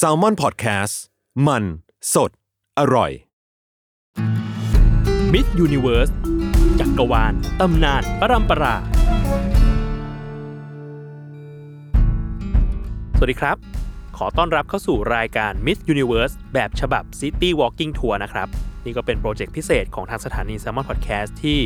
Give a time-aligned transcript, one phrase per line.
[0.00, 0.94] Salmon PODCAST
[1.46, 1.64] มัน
[2.14, 2.30] สด
[2.78, 3.10] อร่อย
[5.32, 6.10] Myth Universe
[6.80, 8.74] จักรวาลตำนานปรัมปรา
[13.16, 13.56] สวัสดีครับ
[14.16, 18.48] ขอต้อนรับเข้าสู่รายการ Myth Universe แบบฉบับ City Walking Tour นะครับ
[18.84, 21.60] นี่ก็เป็นโปรเจกต์พิเศษของทางสถานี s ซ l m o n Podcast ที่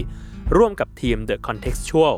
[0.57, 2.17] ร่วมกับทีม The Contextual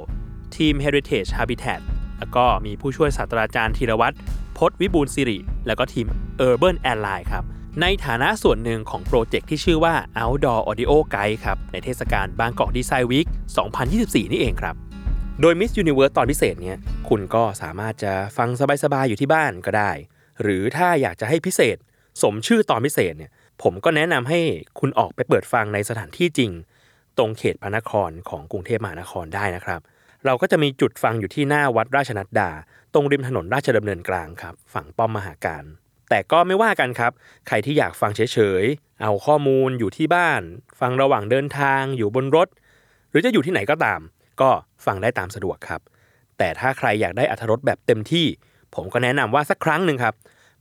[0.57, 1.81] ทีม Heritage Habitat
[2.19, 4.17] แล้วก็มีผู้ช่วยศาสตราจารย์ธีรวัตร
[4.59, 6.07] พจน์วิบูลสิริ แล้วก็ทีม
[6.49, 7.45] Urban Airline ครับ
[7.81, 13.27] ในฐานะส่วนหนึ่งของโปรเจกต์ที่ชื่อว่า Outdoor Audio Guide ครับ ในเทศกาลบางกอกดีไซน์วีค
[13.79, 14.75] 2024 นี่เองครับ
[15.41, 16.77] โดย Miss Universe ตอนพิเศษเนี้ย
[17.09, 18.49] คุณก็สามารถจะฟัง
[18.85, 19.91] สบายๆอยู่ที่บ้านก็ได้
[20.43, 21.77] หรือถ้าอยากจะให้พิเศษ
[22.23, 23.31] สมชื่อตอนพิเศษเนี่ย
[23.63, 24.41] ผมก็แนะนำให้
[24.81, 26.51] คุณออกไปเปิดฟังในสถานที่จริง
[27.19, 29.81] ตรงเขตพระนครของกรุงเทพมหานครได้นะครับ
[30.25, 32.51] เราก็จะมีจุดฟังอยู่ที่หน้าวัดราชนัดดา
[32.95, 35.65] ตรงริมถนนราชดำเนินกลางครับ ฝั่งป้อมมหาการ
[36.11, 37.13] แต่ก็ไม่ว่ากันครับ
[37.47, 40.43] ใครที่อยากฟังเฉยๆ เอาข้อมูลอยู่ที่บ้าน
[40.81, 42.49] ฟังระหว่างเดินทางอยู่บนรถ
[43.11, 44.01] หรือจะอยู่ที่ไหนก็ตาม
[44.41, 44.51] ก็
[44.87, 45.81] ฟังได้ตามสะดวกครับ
[46.39, 48.27] แต่ถ้าใครอยากได้อัธรสแบบเต็มที่
[48.75, 50.15] ผมก็แนะนำว่าสักครั้งหนึ่งครับ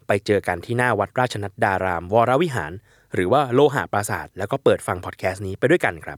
[0.07, 2.71] ไปเจอกันที่หน้าวัดราชนัดดาราม วรวิหาร
[3.13, 6.17] หรือว่าโลหะปราสาทแล้วก็เปิดฟังพอดแคสต์นี้ไปด้วยกันครับ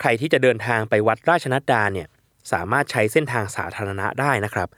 [0.00, 2.08] ใครที่จะเดินทางไปวัดราชนัดดาเนี่ย
[2.52, 4.68] สามารถใช้เส้นทางสาธารณะได้นะครับ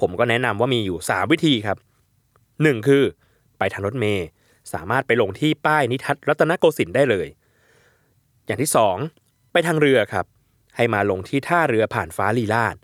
[0.00, 1.78] ผมก็แนะนำว่ามีอยู่ 3 วิธีครับ
[2.32, 3.02] 1 คือ
[3.58, 4.26] ไปทางรถเมย์
[4.72, 7.26] สามารถไปลงที่ป้ายนิทัศรัตนโกสินทร์ได้เลย
[8.46, 8.70] อย่างที่
[9.12, 10.26] 2 ไปทางเรือครับ
[10.76, 12.76] ให้มาลงที่ท่าเรือผ่านฟ้าลีลาด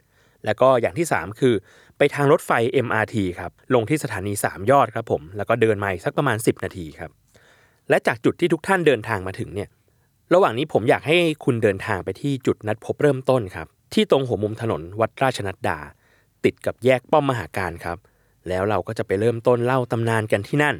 [0.44, 1.54] แล้วก็อย่างที่ 3 คือ
[1.98, 2.50] ไปทางรถไฟ
[2.86, 7.10] MRT ครับลงที่สถานี 3 ยอดครับผมแล้วก็เดินมาอีกสักประมาณ 10 นาทีครับ
[7.88, 9.68] และจากจุดที่ทุกท่านเดินทางมาถึงเนี่ย
[10.34, 15.78] ระหว่างนี้ผมอยากให้คุณเดินทางไปที่จุดนัดพบเริ่มต้นครับ ที่ตรงหัวมุมถนนวัดราชนัดดา
[16.44, 17.98] ติดกับแยกป้อมมหาการครับ
[18.48, 20.76] แล้วเราก็จะไปเริ่มต้นเล่าตำนานกันที่นั่น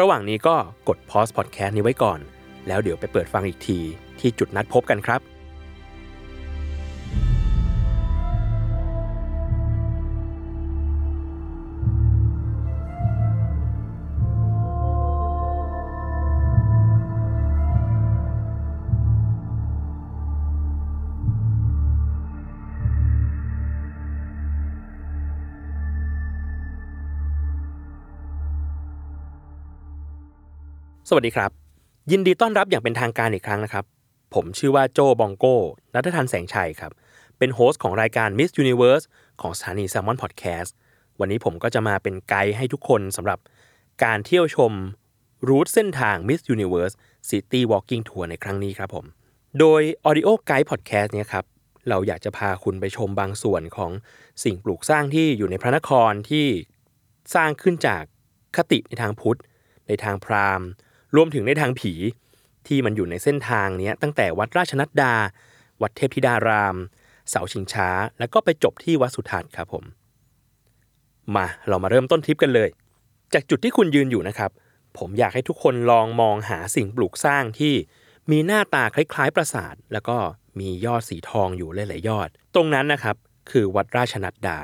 [0.00, 0.56] ระหว่างนี้ก็
[0.88, 2.20] กดพอสพอดแคสต์นี้ไว้ก่อน
[2.66, 3.78] แล้วเดี๋ยวไปเปิดฟังอีกที
[4.20, 5.20] ที่จุดนัดพบกันครับ
[31.10, 31.50] สวัสดีครับ
[32.10, 33.84] ยินดีต้อนรับอย่างเป็นทางการอีกครั้งนะครับ
[34.34, 35.56] ผมชื่อว่าโจบองโก้
[35.94, 36.92] นัททันแสงชัยครับ
[37.38, 39.04] เป็นโฮสต์ของรายการ Miss Universe
[39.40, 40.70] ของสถานี Salmon Podcast
[41.20, 43.38] วันนี้ผมก็จะมาเป็นไกด์ให้ทุกคนสำหรับ
[44.04, 44.72] การเที่ยวชม
[45.48, 46.94] รูทเส้นทาง Miss Universe
[47.30, 49.04] City Walking Tour ในครั้งนี้ครับผม
[49.58, 51.44] โดย Audio Guide Podcast เนี่ยครับ
[51.88, 53.90] เราอยากจะพาคุณไปชมบางส่วนของ
[54.44, 56.46] สิ่งปลูกสร้างที่อยู่ในพระนครที่
[57.34, 58.02] สร้างขึ้นจาก
[58.56, 59.40] คติในทางพุทธ
[59.86, 60.68] ในทางพราหมณ์
[61.14, 61.92] รวมถึงในทางผี
[62.66, 65.14] ที่มันอยู่ในเส้นทางนี้ตั้งแต่วัดราชนัดดา
[65.82, 66.76] วัดเทพธิดาราม
[67.28, 69.84] เสาชิงช้า แล้วก็ไปจบที่วัดสุทัศน์ครับผม
[71.34, 72.68] มาเรามาเริ่มต้นทริปกันเลย
[73.34, 74.50] จากจุดที่คุณยืนอยู่นะครับ
[74.98, 77.74] ผมอยากให้ทุกคนลองมองหาสิ่งปลูกสร้างที่
[78.30, 80.16] มีหน้าตาคล้ายๆปราสาท แล้วก็
[80.58, 83.16] มียอดสีทองอยู่หลายๆยอด ตรงนั้นนะครับ
[83.50, 84.58] คือวัดราชนัดดา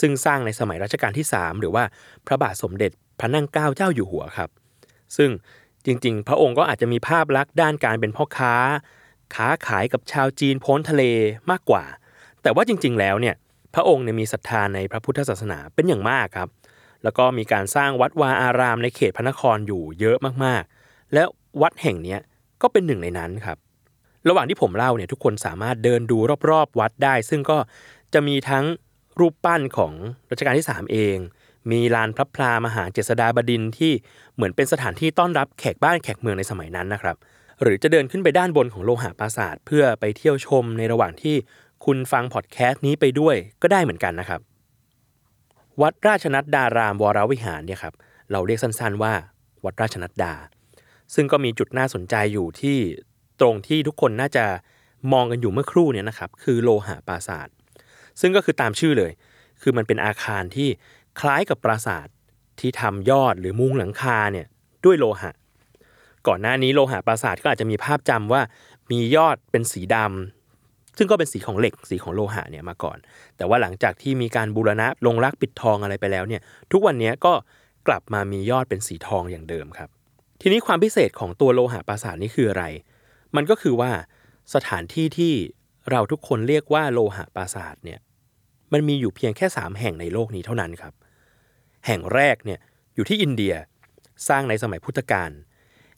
[0.00, 1.84] ซึ่งสร้างในสมัยรัชกาลที่ 3 หรือว่า
[2.26, 4.50] พระบาทสมเด็จพระนั่งเกล้าเจ้าอยู่หัวครับ
[5.16, 5.30] ซึ่ง
[5.88, 8.54] จริงๆ พระองค์ก็อาจจะมีภาพลักษณ์ด้านการเป็นพ่อค้า
[9.34, 11.02] ค้าขายกับชาวจีนพ้นทะเล
[11.50, 11.84] มากกว่า
[12.42, 13.34] แต่ว่าจริงๆ แล้วเนี่ย
[13.74, 16.48] พระองค์เนี่ยมีศรัทธาในพระพุทธศาสนาเป็นอย่างมากครับ
[17.04, 21.24] แล้วก็มีการสร้างวัดวาอารามในเขตพระนครอยู่เยอะมากๆ และ
[21.62, 22.16] วัดแห่งนี้
[22.62, 23.58] ก็เป็นหนึ่งในนั้นครับ
[24.28, 26.18] ระหว่างที่ผมเล่าเนี่ยทุกคนสามารถเดินดู
[26.50, 27.58] รอบๆ วัดได้ ซึ่งก็
[28.14, 28.64] จะมีทั้ง
[29.20, 29.92] รูปปั้นของ
[30.30, 31.16] รัชกาลที่ 3 เอง
[31.70, 33.92] มีลานพระพลามหาเจษฎาบดินที่
[34.34, 37.16] เหมือนเป็นสถานที่ต้อนรับแขกบ้านแขกเมืองในสมัยนั้นนะครับ
[37.62, 41.36] หรือจะเดินขึ้นไปด้านบนของโลหะปราสาทเพื่อไปเที่ยวชมในระหว่างที่
[41.84, 44.40] คุณฟังพอดแคสต์นี้ไปด้วยก็ได้เหมือนกันนะครับ
[45.82, 47.94] วัดราชนัดดารามวรวิหารเนี่ยครับ
[48.32, 49.12] เราเรียกสั้นๆว่า
[49.64, 50.34] วัดราชนัดดา
[51.14, 52.78] ซึ่งก็มีจุดน่าสนใจอยู่ที่
[53.40, 54.44] ตรงที่ทุกคนน่าจะ
[55.12, 57.48] มองกันอยู่เมื่อครู่เนี่ยนะครับคือโลหะปราสาท
[58.20, 59.12] ซึ่งก็คือตามชื่อเลย
[59.62, 60.68] คือมันเป็นอาคารที่
[61.20, 62.06] คล้ายกับปราสาท
[62.60, 64.46] ที่ทำยอดหรือมุงหลังคาเนี่ย
[64.84, 65.32] ด้วยโลหะ
[66.26, 68.42] ก่อนหน้านี้โลหะปราสาทก็อาจจะมีภาพจำว่า
[68.90, 72.98] มียอดเป็นสีดำซึ่งก็เป็นสีของเหล็กสีของโลหะเนี่ยมาก่อน
[73.36, 76.42] แต่ว่าหลังจากที่มีการบูรณะลงรักปิดทองอะไรไปแล้วเนี่ย
[76.72, 77.32] ทุกวันนี้ก็
[77.88, 79.88] กลับมามียอดเป็นสีทองอย่างเดิมครับ
[80.40, 82.64] ทีนี้ความพิเศษของตัวโลหะปราสาทนี่คืออะไร
[83.36, 83.90] มันก็คือว่า
[84.54, 85.32] สถานที่ที่
[85.90, 87.98] เราทุกคนเรียกว่าโลหะปราสาทเนี่ย
[88.72, 90.92] มันมีอยู่เพียงแค่ 3 แห่งในโลกนี้เท่านั้นครับ
[91.86, 92.58] แห่งแรกเนี่ย
[92.94, 93.54] อยู่ที่อินเดีย
[94.28, 95.30] สร้างในสมัยพุทธกาล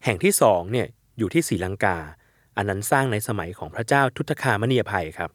[0.05, 0.87] แห่งที่สองเนี่ย
[1.19, 1.99] อยู่ที่ศรีลังกา
[2.57, 5.31] อันนั้นสร้างในสมัยของพระเจ้าทุตคามณียภัยครับ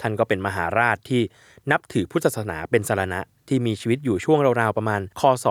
[0.00, 1.22] ท่านก็เป็นมหาราชที่
[1.70, 5.46] นับถือพุทธศาสนาเป็นสารณะที่มีชีวิตอยู่ช่วงราวๆประมาณคศ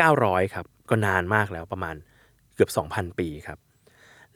[0.00, 1.96] 900ครับก็นานมากแล้วประมาณ
[2.54, 3.58] เกือบ 2,000 ปีครับ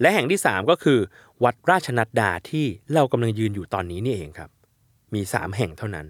[0.00, 0.98] และแห่งที่ 3 ก็คือ
[1.44, 4.50] วัดราชนัดดาที่เรากำลังยืนอยู่ตอนนี้นี่เองครับ
[5.14, 6.06] มี 3 แห่งเท่านั้น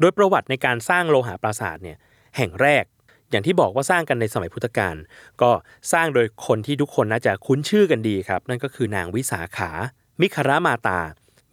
[0.00, 1.98] โดยประวัติในการสร้างโลหะปราสาทเนี่ย
[2.36, 2.84] แห่งแรก
[3.30, 4.96] อย่างที่บอกว่าสร้างกันในสมัยพุทธกาล
[5.42, 5.50] ก็
[5.92, 9.70] สร้างโดยคนที่ทุกคนน่าจะคุ้นชื่อกันดีครับ นั่นก็คือนางวิสาขา
[10.20, 11.00] มิครามาตา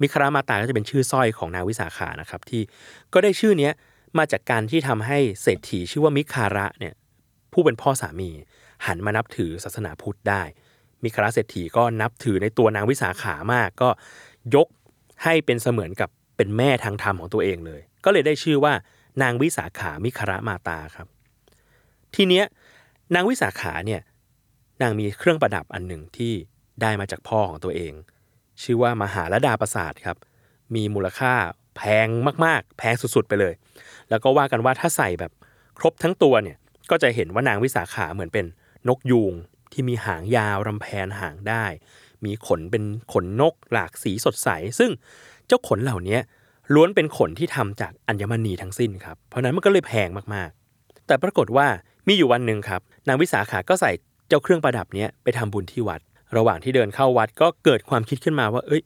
[0.01, 2.61] มิครามาตาก็จะเป็นชื่อสร้อยของนางวิสาขานะครับที่
[3.13, 3.73] ก็ได้ชื่อเนี้ย
[4.17, 6.93] มาจากการที่ทำให้เศรษฐีชื่อว่ามิคาระเนี่ย
[7.53, 8.29] ผู้เป็นพ่อสามี
[8.85, 10.41] หันมานับถือศาสนาพุทธได้
[11.03, 13.89] มิคาระเศรษฐีก็นับถือในตัวนางวิสาขามาก ก็
[14.55, 14.67] ยก
[15.23, 18.73] ให้เป็นเสมือนกับเป็นแม่ทางธรรมของตัวเองเลย ก็เลยได้ชื่อว่า
[19.21, 21.07] นางวิสาขามิคาระมาตาครับ
[22.15, 22.45] ทีเนี้ย
[23.15, 24.01] นางวิสาขาเนี่ย
[24.81, 26.33] นางมีเครื่องประดับอันหนึ่งที่
[26.81, 27.93] ได้มาจากพ่อของตัวเอง
[28.61, 30.17] ชื่อว่ามหาลดาประสาทครับ
[30.75, 31.33] มีมูลค่า
[31.77, 32.07] แพง
[32.45, 33.53] มากๆ แพงสุดๆไปเลย
[34.09, 35.31] แล้วก็ว่ากันว่าถ้าใส่แบบ
[35.77, 36.57] ครบทั้งตัวเนี่ย
[36.89, 38.45] ก็จะเห็นว่านางวิสาขาเหมือนเป็น
[38.87, 39.33] นกยูง
[39.71, 41.65] ที่มีหางยาวรำแพนหางได้
[42.25, 42.83] มีขนเป็น
[43.13, 44.91] ขนนกหลากสีสดใส ซึ่ง
[45.47, 46.17] เจ้าขนเหล่านี้
[46.73, 51.67] ล้วนเป็นขนที่ทำจากอัญมณีทั้งสิ้นครับ เพราะนั้นมันก็เลยแพงมากๆ แต่ปรากฏว่า
[52.07, 53.91] มีอยู่วันหนึ่งครับนางวิสาขาก็ใส่
[54.27, 56.01] เจ้าเครื่องประดับเนี้ยไปทำบุญที่วัด
[56.37, 58.81] ระหว่างที่เดินเข้าวัดก็เกิดความคิดขึ้นมาว่า เอ้ย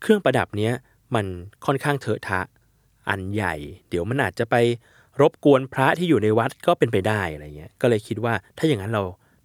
[0.00, 0.72] เครื่องประดับเนี้ย
[1.14, 1.26] มัน
[1.66, 2.40] ค่อนข้างเถอะทะ
[3.08, 3.54] อันใหญ่
[3.88, 4.56] เดี๋ยวมันอาจจะไป
[5.20, 9.02] รบกวนพระที่อยู่ในวัดก็เป็นไปได้อะไรเงี้ย ก็เลยคิดว่าถ้าอย่างนั้นเรา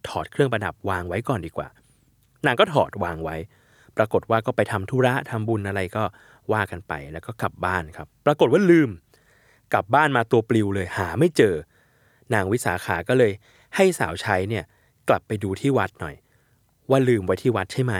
[0.08, 1.68] ถอดเครื่องประดับวางไว้ก่อนดีกว่า
[2.46, 3.36] นางก็ถอดวางไว้
[3.98, 6.04] ปรากฏว่าก็ไปทำธุระทำบุญอะไรก็
[6.52, 8.90] ว่ากันไปแล้วก็กลับบ้านครับ ปรากฏว่าลืม
[9.74, 11.56] กลับบ้านมาตัวปลิวเลยหาไม่เจอ
[12.34, 13.32] นางวิสาขาก็เลย
[13.76, 14.64] ให้สาวใช้เนี่ย
[15.10, 16.16] กลับไปดูที่วัดหน่อย
[16.90, 17.94] ว่าลืมไว้ที่วัดใช่ไหม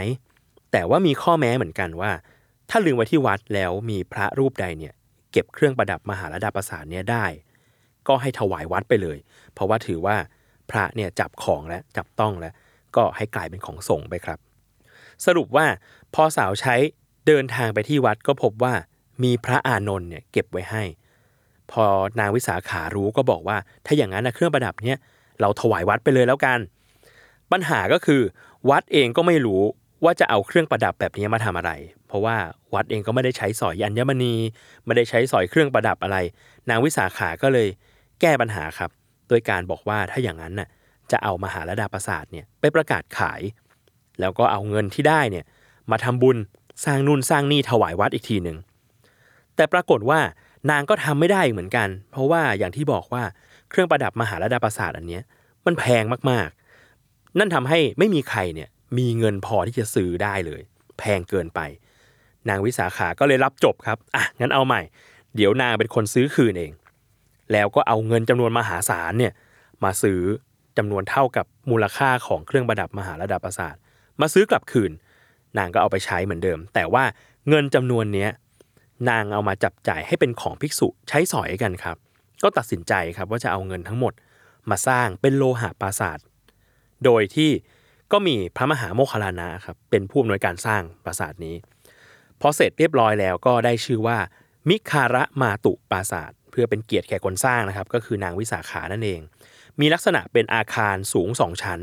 [0.72, 2.12] แต่ว่ามีข้อแม้เหมือนกันว่า
[2.70, 4.94] ถ้าลืมไว้ที่วัดแล้วมีพระรูปใดเนี่ย
[5.32, 7.26] เก็บเครื่องประดับมหาลดาประสาทเนี่ยได้
[8.08, 9.18] ก็ให้ถวายวัดไปเลย
[9.54, 10.16] เพราะว่าถือว่า
[10.72, 12.54] พระเนี่ยจับของและจับต้องแล้ว
[12.96, 14.40] ก็ให้กลายเป็นของส่งไปครับ
[15.26, 15.66] สรุปว่า
[16.14, 16.76] พอสาวใช้
[17.28, 18.74] เดินทางไปที่วัดก็พบว่า
[19.24, 20.84] มีพระอานนท์เนี่ยเก็บไว้ให้
[21.72, 21.86] พอ
[22.20, 24.98] นางวิสาขารู้ก็บอกว่า ถ้าอย่างนั้นนะเครื่องประดับเนี่ย
[25.42, 26.60] เราถวายวัดไปเลยแล้วกัน
[27.52, 28.22] ปัญหาก็คือ
[28.70, 29.62] วัดเองก็ไม่รู้
[30.04, 31.72] ว่าจะเอาเครื่องประดับแบบนี้มาทำอะไร
[32.08, 32.36] เพราะว่า
[32.74, 34.36] วัดเองก็ไม่ได้ใช้สอยอัญมณี
[34.86, 36.18] ไม่ได้ใช้สอยเครื่องประดับอะไร
[36.70, 37.68] นางวิสาขาก็เลย
[38.22, 38.90] แก้ปัญหาครับ
[39.30, 40.68] โดยการบอกว่าถ้าอย่างนั้นน่ะ
[41.12, 43.42] จะเอามหาลดาประสาทเนี่ยไปประกาศขาย
[44.20, 45.46] แล้วก็เอาเงินที่ได้เนี่ย
[45.92, 46.38] มาทำบุญ
[46.86, 48.58] สร้างนู่นสร้างนี่ถวายวัดอีกทีหนึ่ง
[49.56, 50.20] แต่ปรากฏว่า
[50.70, 53.24] นางก็ทำไม่ได้เหมือนกัน เพราะว่าอย่างที่บอกว่า
[53.70, 55.24] เครื่องประดับมหาลดาประสาทอันเนี้ย
[55.66, 60.62] มันแพงมากๆ นั่นทำให้ไม่มีใครเนี่ยมีเงินพอที่จะซื้อได้เลย
[61.00, 61.60] แพงเกินไป
[62.50, 64.82] นางวิสาขาก็เลยรับจบครับอะงั้นเอาใหม่
[65.36, 66.72] เดี๋ยวนางเป็นคนซื้อคืนเอง
[67.52, 69.34] แล้วก็เอาเงินจำนวนมหาศาลเนี่ย
[69.84, 70.22] มาซื้อ
[70.78, 73.76] จำนวนเท่ากับมูลค่าของเครื่องประดับมหาระดับประสาท
[74.22, 74.92] มาซื้อกลับคืน
[75.58, 77.04] นางก็เอาไปใช้เหมือนเดิม แต่ว่า
[77.50, 78.30] เงินจำนวนเนี้ย
[79.10, 81.98] นางเอามาจับจ่ายให้เป็นของภิกษุใช้สอยกันครับ
[82.44, 84.14] ก็ตัดสินใจครับว่าจะเอาเงินทั้งหมด
[84.70, 86.20] มาสร้างเป็นโลหะปราสาท
[87.06, 87.52] โดยที่
[88.12, 91.56] ก็มีพระมหาโมคคลลานะครับเป็นผู้อำนวยการสร้างปราสาทนี้
[92.42, 94.18] พอเสร็จเรียบร้อยแล้วก็ได้ชื่อว่า
[94.70, 99.20] มิคาระมาตุปราสาท เพื่อเป็นเกียรติแก่คนสร้างนะครับ ก็คือนางวิสาขานั่นเอง
[99.80, 101.80] มีลักษณะเป็นอาคารสูงสองชั้น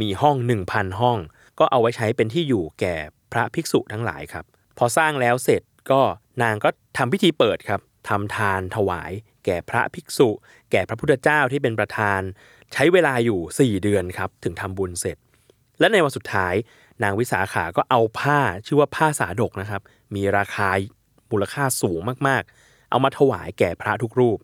[0.00, 0.36] มีห้อง
[0.68, 1.18] 1,000 ห้อง
[1.60, 2.96] ก็เอาไว้ใช้เป็นที่อยู่แก่
[3.32, 4.44] พระภิกษุทั้งหลายครับ
[4.78, 6.00] พอสร้างแล้วเสร็จก็
[6.42, 9.12] นางก็ทำพิธีเปิดครับทำทานถวาย
[9.44, 10.28] แก่พระภิกษุ
[10.72, 12.20] แก่พระพุทธเจ้าที่เป็นประธาน
[12.72, 15.16] ใช้เวลาอยู่ 4 เดือนครับ ถึงทำบุญเสร็จ
[15.80, 16.54] และในวันสุดท้าย
[17.02, 19.82] นางวิสาขาก็เอาผ้าชื่อว่าผ้าสาดกนะครับ
[20.14, 20.68] มีราคา
[21.30, 24.38] มูลค่าสูงมากๆ เอามาถวายแก่พระทุกรูป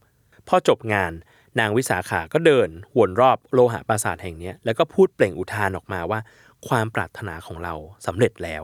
[0.49, 1.13] พอจบงาน
[1.61, 2.69] นางวิสาขาก็เดิน
[2.99, 6.21] วนรอบโลหะปราสาทแห่งนี้แล้วก็พูดเปล่งอุทานออกมาว่า
[6.69, 7.75] ความปรารถนาของเรา
[8.07, 8.63] สำเร็จแล้ว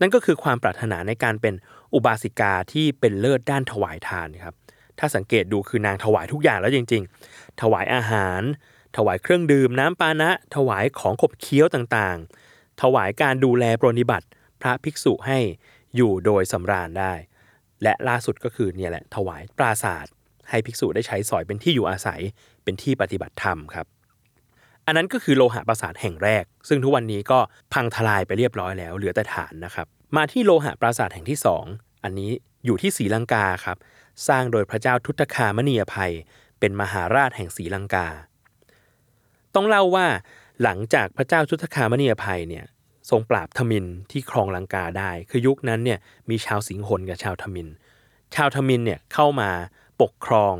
[0.00, 1.54] นั่นก็คือความปรารถนาในการเป็น
[1.94, 4.54] อุบาสิกาที่เป็นเลิศด้านถวายทานครับ
[4.98, 7.02] ถ้าสังเกตดูคือนางถวายทุกอย่างแล้วจริง
[7.32, 8.42] ๆ ถวายอาหาร
[8.96, 14.26] ถวายเครื่องดื่มน้ำปานะ ถวายของขบเคี้ยวต่างๆ ถวายการดูแลปรนิบัติ
[14.60, 15.38] พระภิกษุให้
[15.96, 17.12] อยู่โดยสำราญได้
[17.82, 20.12] และล่าสุดก็คือเนี่ยแหละถวายปราศาสตร์
[20.50, 22.20] ให้ภิกษุได้ใช้สอยเป็นที่อยู่อาศัย
[22.64, 23.86] เป็นที่ปฏิบัติธรรมครับ
[24.86, 27.38] อันนั้นก็คือโลหะปราสาทแห่งแรก ซึ่งทุกวันนี้ก็
[27.72, 31.64] พังทลายไปเรียบร้อยแล้ว เหลือแต่ฐานนะครับมาที่โลหะปราสาทแห่งที่สอง
[32.04, 32.30] อันนี้
[32.64, 33.76] อยู่ที่ศรีลังกาครับ
[34.28, 36.12] สร้างโดยพระเจ้าทุตคามณียภัย
[36.60, 38.06] เป็นมหาราชแห่งศรีลังกา
[39.54, 40.06] ต้องเล่าว่า
[40.62, 42.64] หลังจากพระเจ้าทุตคามณียภัยเนี่ย
[43.10, 45.98] ทรงปราบทมินที่ครองลังกาได้ คือยุคนั้นเนี่ย
[46.30, 47.68] มีชาวสิงหนกับชาวทมิน
[48.34, 49.50] ชาวทมินเนี่ยเข้ามา
[50.02, 50.54] ปกครอง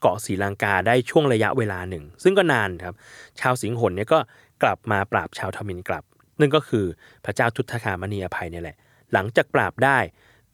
[0.00, 2.94] เกาะศรีลังกาได้ช่วงระยะเวลาหนึ่ง ซึ่งก็นานครับ
[3.40, 4.18] ชาวสิงหนเนี่ยก็
[4.62, 6.04] กลับมาปราบชาวทมินกลับ
[6.40, 6.84] นั่นก็คือ
[7.24, 8.76] พระเจ้าทุตคามณีอภัยเนี่ยแหละ
[9.12, 9.98] หลังจากปราบได้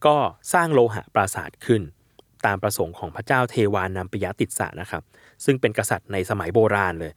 [0.05, 0.15] ก็
[0.53, 1.81] สร้างโลหะปราสาทขึ้น
[2.45, 5.03] ตามประสงค์ของพระเจ้าเทวานามปิยติสสะนะครับ
[5.45, 7.11] ซึ่งเป็นกษัตริย์ในสมัยโบราณเลย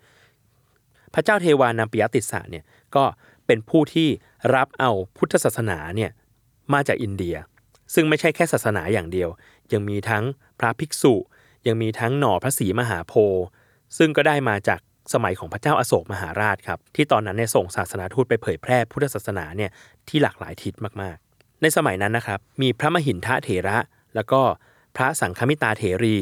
[1.15, 2.65] พระเจ้าเทวานามปิยติสสะเนี่ย
[2.97, 3.05] ก็
[3.47, 4.09] เป็นผู้ที่
[4.55, 6.11] รับเอาพุทธศาสนาเนี่ย
[6.73, 7.37] มาจากอินเดีย
[7.95, 9.29] ซึ่งไม่ใช่แค่ศาสนาอย่างเดียว
[9.73, 10.25] ยังมีทั้ง
[10.59, 11.15] พระภิกษุ
[11.69, 13.45] ยังมีทั้งหน่อพระศรีมหาโพธิ์
[13.99, 14.81] ซึ่งก็ได้มาจาก
[15.13, 19.71] สมัยของพระเจ้าอาโศกมหาราชครับที่ตอนนั้นเนี่ยส่งศาสนาทูตไปเผยแพร่พุทธศาสนาเนี่ย
[20.09, 23.79] ที่หลากหลายทิศมากๆ ในสมัยนั้นนะครับมีพระมหินทะเถระ
[24.15, 24.41] แล้วก็
[24.97, 26.17] พระสังฆมิตาเถรี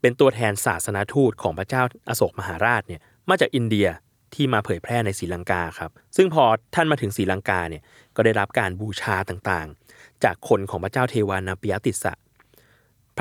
[0.00, 3.88] เป็นตัวแทนศาสนาทูตของพระเจ้าอาโศกมหาราชเนี่ยมาจากอินเดีย
[4.34, 6.44] ที่มาเผยแพร่ในศรีลังกาครับซึ่งพอ
[6.74, 7.82] ท่านมาถึงศรีลังกาเนี่ย
[8.16, 12.12] ก็ได้รับการบูชาต่างๆ จากคนของพระเจ้าเทวานาปิยติสะ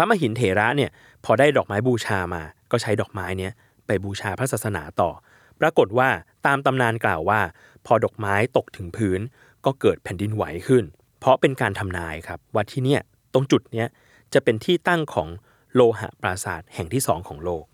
[0.01, 0.91] ระมหินเถระเนี่ย
[1.25, 3.51] พอได้ดอกไม้บูชามา ก็ใช้ดอกไม้เนี้ย
[3.87, 5.11] ไปบูชาพระศาสนาต่อ
[5.59, 6.09] ปรากฏว่า
[6.45, 7.41] ตามตำนานกล่าวว่า
[7.85, 9.19] พอดอกไม้ตกถึงพื้น
[9.65, 10.83] ก็เกิดแผ่นดินไหวขึ้น
[11.19, 13.01] เพราะเป็นการทำนายครับว่าที่เนี่ย
[13.33, 13.87] ตรงจุดเนี้ย
[14.33, 15.27] จะเป็นที่ตั้งของ
[15.73, 17.65] โลหะปราสาทแห่งที่สองของโลก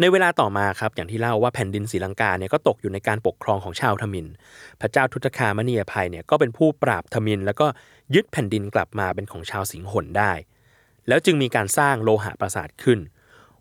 [0.00, 4.26] ในเวลาต่อมาครับอย่างที่เล่าว่าแผ่นดินศรีลังกาเนี่ยก็ตกอยู่ในการปกครองของชาวทมิน
[4.80, 7.66] พระเจ้าทุตคามณียภัยเนี่ยก็เป็นผู้ปราบทมิน แล้วก็
[8.14, 10.32] ยึดแผ่นดินกลับมาเป็นของชาวสิงหนได้
[11.10, 12.98] แล้วจึงมีการสร้างโลหะปราสาทขึ้น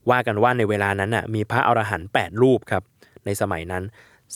[0.10, 2.84] ว่ากันว่าในเวลานั้นน่ะมีพระอรหันต์8รูปครับ
[3.26, 3.84] ในสมัยนั้น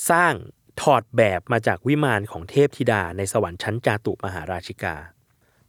[0.09, 0.33] สร้าง
[0.81, 4.95] ถอดแบบมาจากวิมานของเทพธิดาในสวรรค์ชั้นจาตุมหาราชิกา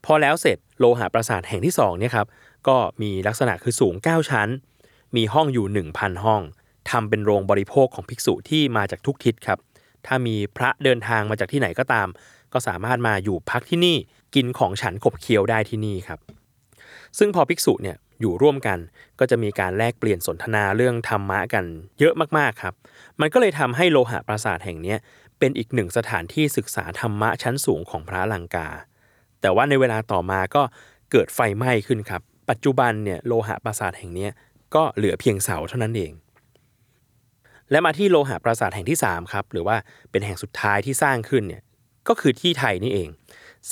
[0.04, 2.26] พอแล้วเสร็จโลหะปราสาทแห่งที่2เนี่ยครับ
[2.68, 4.48] ก็มีลักษณะคือสูง 9 ชั้น
[5.16, 6.42] มีห้องอยู่ 1,000 ห้อง
[6.90, 9.58] ทำเป็นโรงบริโภคของภิกษุที่มาจากทุกทิศครับ
[10.06, 12.08] ถ้ามีพระเดินทางมาจากที่ไหนก็ตาม
[12.52, 13.96] ก็สามารถมาอยู่พักที่นี่
[14.34, 16.20] กินของฉันขบเคี้ยวได้ที่นี่ครับ
[17.18, 18.78] ซึ่งพอภิกษุเนี่ยอยู่ร่วมกัน
[19.18, 21.64] ก็จะมีการแลกเปลี่ยนสนทนาเรื่องธรรมะกัน
[22.00, 22.75] เยอะมากๆครับ
[23.21, 24.97] มันก็เลยทำให้โลหะปราสาทแห่งนี้
[25.38, 28.68] เป็นอีกหนึ่งสถานที่ศึกษาธรรมะชั้นสูงของพระลังกา
[29.40, 30.62] แต่ว่าในเวลาต่อมาก็
[31.11, 34.28] เกิดไฟไหม้ขึ้นครับ ปัจจุบันเนี่ยโลหะปราสาทแห่งนี้
[34.75, 36.12] ก็เหลือเพียงเสาเท่านั้นเอง
[37.71, 39.76] และมาที่โลหะปราสาทแห่งที่3ครับหรือว่า
[40.11, 41.62] เป็นแห่งสุดท้ายที่สร้างขึ้นเนี่ย
[42.09, 43.09] ก็คือที่ไทยนี่เอง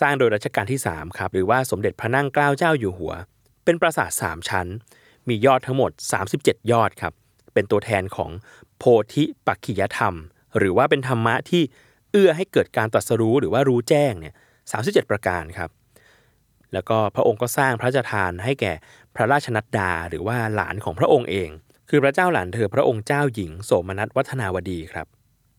[0.00, 3.12] สร้างโดยรัชกาลที่3ครับหรือว่าสมเด็จพระนั่งเกล้าเจ้าอยู่หัว
[3.64, 4.66] เป็นปราสาท 3 ชั้น
[5.28, 5.90] มียอดทั้งหมด
[6.30, 7.12] 37 ยอดครับ
[7.54, 8.30] เป็นตัวแทนของ
[8.78, 8.84] โพ
[9.14, 10.14] ธิปักขิยธรรม
[10.58, 11.62] หรือว่าเป็นธรรมะที่
[12.12, 14.34] เอื้อให้เกิดการตรัสรู้หรือว่ารู้แจ้งเนี่ย
[14.72, 15.70] 37ประการครับ
[16.72, 18.72] แล้วก็พระองค์ก็สร้างพระราชทานให้แก่
[19.14, 21.50] พระราชนัดดาหรือว่าหลานของพระองค์เอง
[21.90, 25.06] คือพระเจ้าหลานเธอพระองค์เจ้าหญิงโสมนัสวัฒนาวดีครับ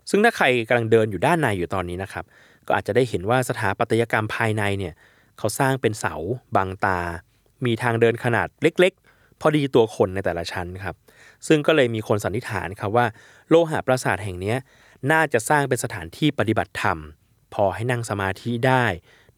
[0.10, 2.26] ซึ่งถ้าใครกำลังเดินอยู่ด้านในอยู่ตอนนี้นะครับ
[2.68, 4.94] ก็อาจจะได้เห็นว่าสถาปัตยกรรมภายในเนี่ย
[5.38, 6.14] เขาสร้างเป็นเสา
[6.56, 7.00] บังตา
[7.66, 10.96] มีทางเดินขนาดเล็ก ๆ พอดีตัวคนในแต่ละชั้นครับ
[11.48, 13.06] ซึ่งก็เลยมีคนสันนิษฐานครับว่า
[13.50, 14.56] โลหะปราสาทแห่งนี้
[15.12, 16.98] น่าจะสร้างเป็นสถานที่ปฏิบัติธรรม
[17.54, 18.86] พอให้นั่งสมาธิได้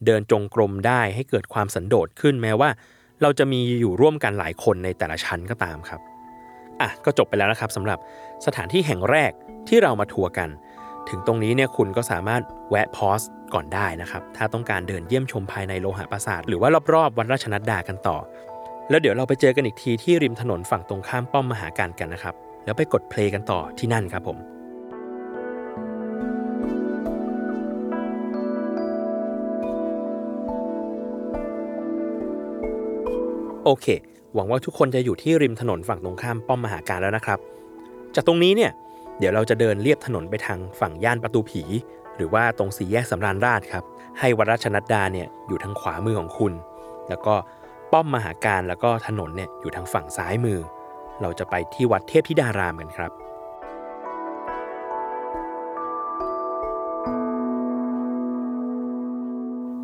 [0.05, 2.69] เดินจงกรมได้ให้เกิดความสันโดษขึ้นแม้ว่า
[3.21, 6.01] เราจะมีอยู่ร่วมกันหลายคนในแต่ละชั้นก็ตามครับ
[6.81, 7.99] อะก็จบไปแล้วนะครับสำหรับ
[8.45, 9.31] สถานที่แห่งแรก
[9.67, 10.49] ที่เรามาทัวร์กัน
[11.09, 13.21] ถึงตรงนี้เนี่ยคุณก็สามารถแวะพอส
[13.53, 18.17] ก่อนได้นะครับ ถ้าต้องการเดินเยี่ยมชมภายในโลหะปราสาทหรือว่ารอบๆวัดราชนัดดากันต่อ
[18.89, 22.35] แล้วเดี๋ยวเราไปเจอกันอีกทีที่ริมถนนฝั่งตรงข้ามป้อมมหาการกันนะครับ
[22.65, 24.37] แล้วไปกดเพลงกันต่อที่นั่นครับผม
[33.63, 33.87] โอเค
[34.33, 37.39] หวังว่าทุกคนจะอยู่ที่ริมถนนฝั่งตรงข้ามป้อมมหาการแล้วนะครับ
[38.15, 38.71] จากตรงนี้เนี่ย
[39.19, 41.63] เดี๋ยวเราจะเดินเลียบถนนไปทางฝั่งย่านประตูผี
[42.15, 43.83] หรือว่าตรงสี่แยกสำราญราชครับ
[44.19, 46.53] ให้วัดราชนัดดาเนี่ยอยู่ทางขวามือของคุณ
[47.09, 47.35] แล้วก็
[47.91, 50.59] ป้อมมหาการแล้วก็ถนนเนี่ยอยู่ทางฝั่งซ้ายมือ
[51.21, 53.11] เราจะไปที่วัดเทพธิดารามกันครับ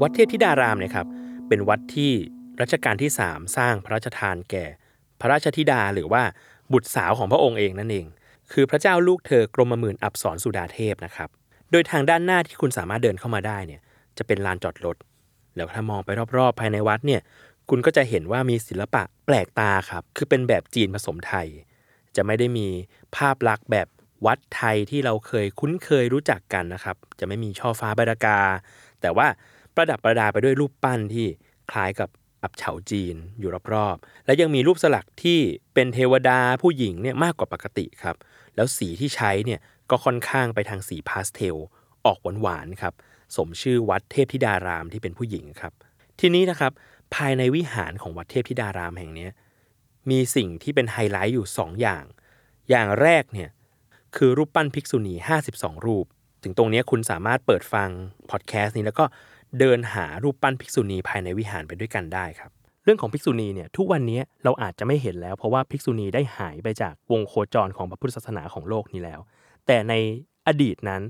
[0.02, 1.08] วัดเทพธิดารามเนี่ยครับ
[1.48, 2.12] เป็นวัดที่
[2.62, 4.66] รัชกาลที่ 3 สร้างพระราชทานแก่
[5.20, 6.24] พระราชธิดาหรือว่า
[6.72, 8.06] บุตรสาวของพระองค์เองนั่นเอง
[8.52, 11.30] คือพระเจ้าลูกเธอกรมหมื่นอับสรสุดาเทพนะครับ
[11.72, 13.82] โดยทางด้านหน้าที่คุณสามารถเดินเข้ามาได้เนี่ย
[14.18, 14.98] จะเป็นลานจอดรถ
[15.56, 17.22] แล้วถ้ามองไปรอบๆ ภายในวัดเนี่ย
[17.70, 21.48] คุณก็จะเห็นว่ามีศิลปะแปลกตาครับ คือเป็นแบบจีนผสมไทย
[22.16, 22.68] จะไม่ได้มี
[23.16, 23.88] ภาพลักษณ์แบบ
[24.26, 28.40] วัดไทยที่เราเคยคุ้นเคยรู้จักกันนะครับ จะไม่มีช่อฟ้าใบรากา
[29.02, 29.28] แต่ว่า
[29.76, 31.28] ประดับประดาไปด้วยรูปปั้นที่
[31.72, 32.10] คล้ายกับ
[32.44, 35.40] อับเฉาจีนอยู่รอบๆ และยังมีรูปสลักที่
[35.74, 38.16] เป็นเทวดาผู้หญิงเนี่ยมากกว่าปกติครับ
[38.56, 41.56] แล้วสีที่ใช้เนี่ยก็ค่อนข้างไปทางสีพาสเทล
[42.06, 42.94] ออกหวานๆครับ
[43.36, 45.74] สมชื่อวัดเทพธิดารามที่เป็นผู้หญิงครับ
[46.20, 46.72] ทีนี้นะครับ
[47.16, 49.28] ภายในวิหารของวัดเทพธิดารามแห่งนี้
[50.10, 52.04] มีสิ่งที่เป็นไฮไลท์อยู่ 2 อย่าง
[52.70, 53.50] อย่างแรกเนี่ย
[54.16, 55.16] คือรูปปั้นภิกษุณี
[55.52, 56.06] 52 รูป
[56.44, 57.90] ถึงตรงนี้คุณสามารถเปิดฟัง
[58.32, 59.06] พอดแคสต์นี้แล้วก็
[59.60, 62.52] เดินหารูปปั้นภิกษุณีภายในวิหารไปด้วยกันได้ครับ
[62.84, 69.20] เรื่องของภิกษุณีเนี่ยทุกวันนี้เราอาจจะไม่เห็นแล้ว เพราะว่าภิกษุณีได้หายไปจากวงโคจรของพระพุทธศาสนาของโลกนี้แล้ว
[69.68, 69.94] แต่ใน
[70.48, 71.02] อดีตนั้น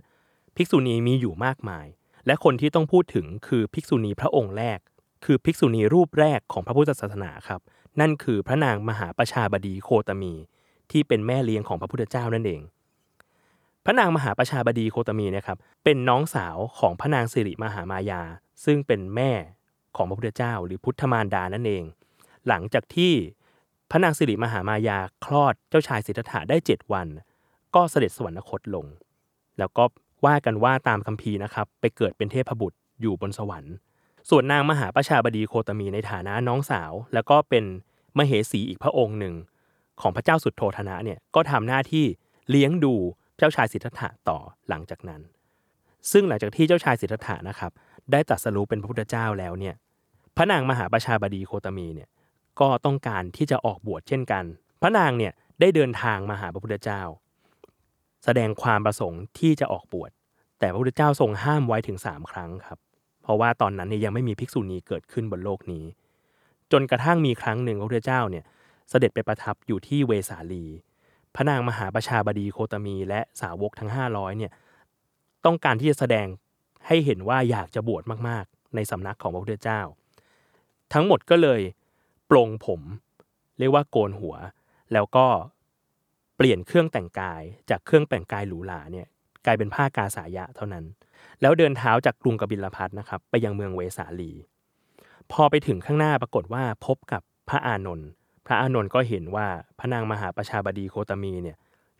[0.56, 1.86] ภิกษุณีมีอยู่มากมาย
[2.26, 4.80] และคนที่ต้องพูดถึงคือภิกษุณีพระองค์แรก
[5.26, 7.62] คือภิกษุณีรูปแรกของพระพุทธศาสนาครับ
[8.00, 10.34] นั่นคือพระนางมหาประชาบดีโคตมี
[10.92, 12.62] ที่เป็นแม่เลี้ยงของพระพุทธเจ้านั่นเอง
[13.86, 18.22] พระนางมหาประชาบดีโคตมีนะครับเป็นน้องสาวของพระนางสิริมหามายา
[18.66, 19.32] ซึ่งเป็นแม่
[19.96, 21.84] ของพระพุทธเจ้า หรือพุทธมารดานั่นเอง
[22.48, 23.14] หลังจากที่
[23.92, 27.08] พระนางสิริมหามายาคลอดเจ้าชายสิทธัตถะได้ 7 วัน
[27.76, 28.86] ก็เสด็จสวรรคตลง
[29.60, 29.84] แล้วก็
[30.26, 33.74] ว่ากันว่าตามคัมภีร์นะครับ ไปเกิดเป็นเทพบุตรอยู่บนสวรรค์
[34.30, 37.64] ส่วนนางมหาประชาบดีโคตมีในฐานะน้องสาว แล้วก็เป็น
[38.18, 39.34] มเหสีอีกพระองค์หนึ่ง
[40.02, 42.06] ของพระเจ้าสุดโทธนะเนี่ยก็ทำหน้าที่
[42.50, 42.94] เลี้ยงดู
[43.38, 44.38] เจ้าชายสิทธัตถะต่อ
[44.70, 45.22] หลังจากนั้น
[46.12, 47.72] ซึ่งหลังจากที่เจ้าชายสิทธัตถะนะครับ
[48.12, 49.76] ได้ตรัสรู้เป็นพระพุทธเจ้าแล้วเนี่ย
[50.36, 52.10] พระนางมหาประชาบดีโคตมีเนี่ย
[52.60, 54.44] ก็ต้องการที่จะออกบวชเช่นกัน
[54.82, 57.02] พระนางเนี่ยได้เดินทางมาหาพระพุทธเจ้า
[58.24, 60.12] แสดงความประสงค์ที่จะออกบวช
[60.60, 62.80] แต่พระพุทธเจ้าทรงห้ามไว้ถึง 3 ครั้งครับ
[63.24, 65.86] เพราะว่าตอนนั้นเนี่ยยังไม่มีภิกษุณีเกิดขึ้นบนโลกนี้
[66.72, 68.44] จนกระทั่งมีครั้งหนึ่งพระพุทธเจ้าเนี่ย
[68.90, 70.66] เสด็จไปประทับอยู่ที่เวสาลี
[71.36, 74.52] พระนางมหาประชาบดีโคตมีและสาวกทั้ง 500เนี่ย
[75.46, 76.28] ต้องการที่จะแสดง
[76.88, 79.82] ให้เห็นว่าอยากจะบวชมากๆ ในสำนักของพระพุทธเจ้า
[80.94, 81.62] ทั้งหมดก็เลย
[82.30, 82.82] ปลงผม
[83.58, 84.36] เรียกว่าโกนหัว
[84.94, 85.28] แล้วก็
[86.38, 89.08] เปลี่ยนเครื่องแต่งกายจากเครื่องแต่งกายหรูหราเนี่ย
[89.46, 90.86] กลายเป็นผ้ากาสายะเท่านั้น
[91.42, 94.32] แล้วเดินเท้าจากกรุงกบิลพัทนะครับไปยังเมืองเวสาลี
[95.32, 98.10] พอไปถึงข้างหน้าปรากฏว่าพบกับพระอานนท์
[98.46, 99.48] พระอานนท์ก็เห็นว่า
[99.80, 101.58] พระนางมหาประชาบดีโคตมีเนี่ย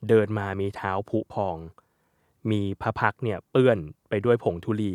[0.10, 1.58] เดินมามีเท้าผุพอง
[2.52, 3.78] มีพระพักเนี่ยเปื้อน
[4.10, 4.94] ไปด้วยผงธุลี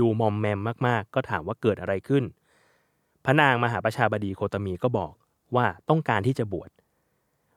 [0.00, 2.24] ดูมอมแมมมากๆ ก็ถามว่าเกิดอะไรขึ้น
[3.24, 5.12] พระนางมหาประชาบดีโคตมีก็บอก
[5.56, 6.70] ว่าต้องการที่จะบวช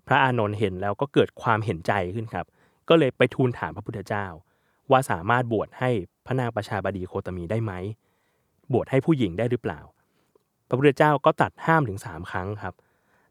[0.08, 2.46] พระอานนท์เห็นแล้วก็เกิดความเห็นใจขึ้นครับ
[2.90, 4.26] ก็เลยไปทูลถามพระพุทธเจ้า
[4.92, 5.90] ว่าสามารถบวชให้
[6.26, 7.74] พระนางประชาบดีโคตมีได้ไหม
[8.74, 9.80] บวชให้ผู้หญิงได้หรือเปล่า
[10.68, 12.74] พระพุทธเจ้าก็ตัดห้ามถึงสามครั้งครับ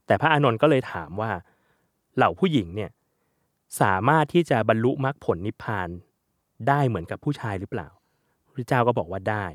[0.06, 1.30] แต่พระอานนท์ก็เลยถามว่า
[2.16, 2.90] เหล่าผู้หญิงเนี่ย
[3.80, 5.88] สามารถที่จะบรรลุมรรคผลนิพพาน
[6.68, 7.88] ได้เหมือนกับผู้ชายหรือเปล่า
[8.52, 9.46] พระเจ้าก็บอกว่าได้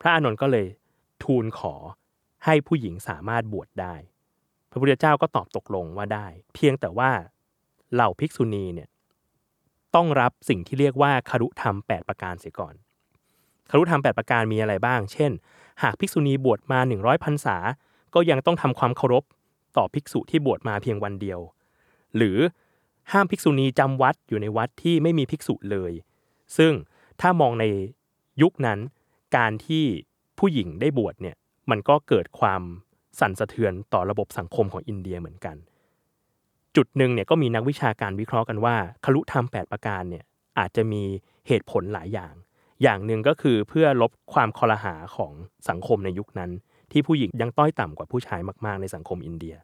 [0.00, 0.66] พระอานนท์ก็เลย
[1.22, 1.74] ทูลขอ
[2.44, 3.94] ให้ผู้หญิงสามารถบวชได้
[4.70, 7.10] พระพุทธเจ้าก็ตอบตกลงว่าได้ เพียงแต่ว่า
[7.92, 8.88] เหล่าภิกษุณีเนี่ย
[9.94, 12.74] ต้องรับสิ่งที่เรียกว่าคารุธรรม 8 ประการเสียก่อน
[13.70, 15.32] คารุธรรม 8 ประการมีอะไรบ้าง เช่น
[15.82, 17.56] หากภิกษุณีบวชมา 100พรรษา
[18.14, 19.24] ก็ยังต้องทำความเคารพ
[19.76, 21.40] ต่อภิกษุที่บวชมาเพียงวันเดียว
[22.16, 22.38] หรือ
[23.12, 25.92] ห้ามภิกษุณีจำวัดอยู่ในวัดที่ไม่มีภิกษุเลย
[26.56, 26.72] ซึ่ง
[27.20, 27.64] ถ้ามองใน
[28.42, 28.78] ยุคนั้น
[29.36, 29.84] การที่
[30.38, 31.36] ผู้หญิงได้บวชเนี่ย
[31.70, 32.62] มันก็เกิดความ
[33.20, 35.56] สั่นสะเทือนต่อระบบสังคมของอินเดียเหมือนกัน
[36.76, 40.24] จุดหนึ่งเนี่ยก็มีนักวิชาการวิเคราะห์กันว่าคลุธรรม 8 ประการเนี่ย
[40.58, 41.02] อาจจะมี
[41.48, 42.34] เหตุผลหลายอย่าง
[42.82, 45.32] อย่างหนึ่งก็คือเพื่อลบความคอรหาของ
[45.68, 46.50] สังคมในยุคนั้น
[46.92, 49.54] ที่ผู้หญิงยังต้อยต่ำกว่าผู้ชายมาก ๆ ในสังคมอินเดีย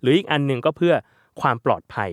[0.00, 0.94] หรืออีกอันหนึ่งก็เพื่อ
[1.40, 2.10] ความปลอดภัย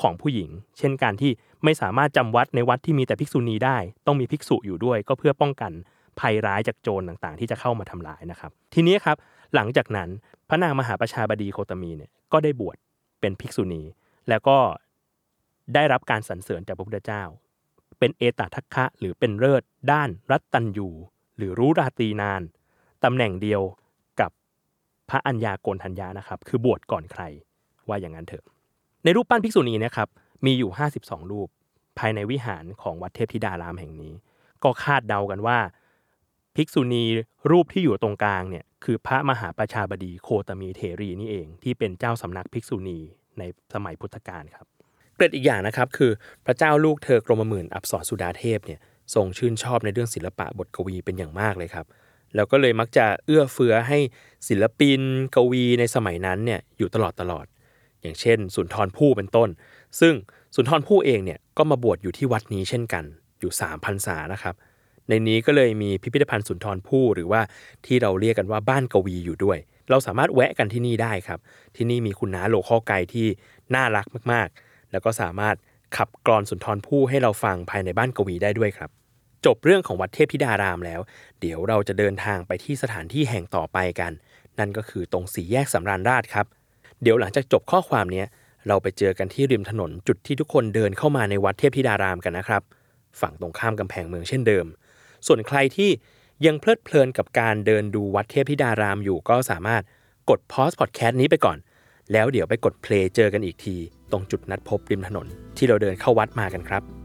[0.00, 1.32] ของผู้หญิง เช่นการที่
[1.64, 5.72] ไม่สามารถจำวัดในวัดที่มีแต่ภิกษุณีได้ ต้องมีภิกษุอยู่ด้วย ก็เพื่อป้องกัน
[6.20, 9.16] ภัยร้ายจากโจรต่างๆ ที่จะเข้ามาทำลายนะครับ ทีนี้ครับ
[9.54, 10.08] หลังจากนั้น
[10.48, 12.76] พระนางมหาประชาบดีโคตมีเนี่ยก็ได้บวช
[13.20, 13.82] เป็นภิกษุณี
[14.28, 14.58] แล้วก็
[15.74, 17.22] ได้รับการสรรเสริญจากพระพุทธเจ้า
[17.98, 20.88] เป็นเอตทัคคะหรือเป็นเลิศด้านรัตตัญยู
[21.36, 22.42] หรือรู้ราตรีนาน
[23.04, 23.62] ตำแหน่งเดียว
[24.20, 24.30] กับ
[25.10, 27.22] พระอัญญาโกณทัญญานะครับ คือบวชก่อนใคร
[27.88, 28.44] ว่าอย่างนั้นเถอะ
[29.04, 30.08] ในรูปปั้นภิกษุณีนะครับ
[30.44, 31.48] มีอยู่ 52 รูป
[31.98, 34.12] ภายในวิหารของวัดเทพธิดารามแห่งนี้
[34.64, 35.58] ก็คาดเดากันว่า
[36.56, 37.04] ภิกษุณี
[37.50, 42.98] รูปที่อยู่ตรงกลางเนี่ยคือพระมหาประชาบดีโคตมีเทรีนี่เองที่เป็นเจ้าสำนักภิกษุณี
[43.38, 43.42] ใน
[43.74, 44.66] สมัยพุทธกาลครับ
[45.16, 46.10] เกร็ดอีกอย่างนะครับคือ
[46.46, 48.80] พระเจ้าลูกเธอกรมหมื่นอับสรสุดาเทพเนี่ย
[49.14, 51.86] ทรงชื่นชอบในเรื่องศิลปะบทกวีเป็นอย่างมากเลยครับ
[52.34, 53.98] แล้วก็เลยมักจะเอื้อเฟื้อให้
[54.48, 55.00] ศิลปิน
[55.34, 57.46] กวีในสมัยนั้นเนี่ยอยู่ตลอดตลอด
[58.02, 59.48] อย่างเช่น สุนทรภู่เป็นต้น
[60.00, 60.14] ซึ่ง
[60.54, 63.04] สุนทรภู่เองเนี่ยก็มาบวชอยู่ที่วัดนี้เช่นกัน
[63.40, 64.54] อยู่3พรรษานะครับ
[65.08, 67.40] ในนี้ก็เลยมีพิพิธภัณฑ์สุนทรภู่หรือว่า
[67.86, 69.58] ที่เราเรียกกันว่าบ้านกวีอยู่ด้วย
[69.90, 71.40] เราสามารถแวะกันที่นี่ได้ครับ
[71.76, 73.26] ที่นี่มีคุณน้าโลข้อไกที่
[73.74, 75.56] น่ารักมากๆ แล้วก็สามารถ
[75.96, 78.90] ขับกรอนสุนทรภู่ให้เราฟังภายในบ้านกวีได้ด้วยครับ
[79.46, 81.00] จบเรื่องของวัดเทพธิดารามแล้ว
[81.40, 84.12] เดี๋ยวเราจะเดินทางไปที่สถานที่แห่งต่อไปกัน
[84.58, 86.46] นั่นก็คือตรงสี่แยกสำราญราชครับ
[87.02, 88.26] เดี๋ยวหลังจากจบข้อความเนี้ย
[88.68, 92.62] เราไปเจอกันที่ริมถนนจุดที่ทุกคนเดินเข้ามาในวัดเทพธิดารามกันนะครับ
[93.20, 94.66] ฝั่งตรงข้ามกำแพงเมืองเช่นเดิม
[95.26, 95.90] ส่วนใครที่
[96.46, 99.82] ยังเพลิดเพลินกับการเดินดูวัดเทพธิดารามอยู่ก็สามารถ
[100.30, 101.58] กดพอสพอดแคสต์นี้ไปก่อน
[102.12, 103.76] แล้วเดี๋ยวไปกดเพลย์เจอกันอีกที
[104.10, 107.01] ตรงจุดนัดพบริมถนนที่เราเดินเข้าวัดมากันครับ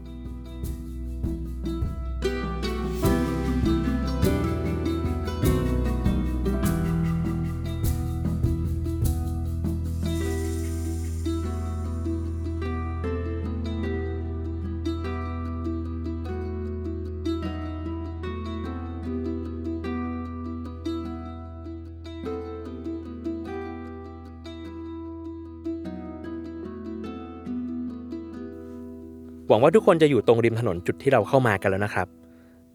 [29.48, 32.08] หวังว่าทุกคนจะอยู่ตรงริมถนนจุดที่เราเข้ามากันแล้วนะครับ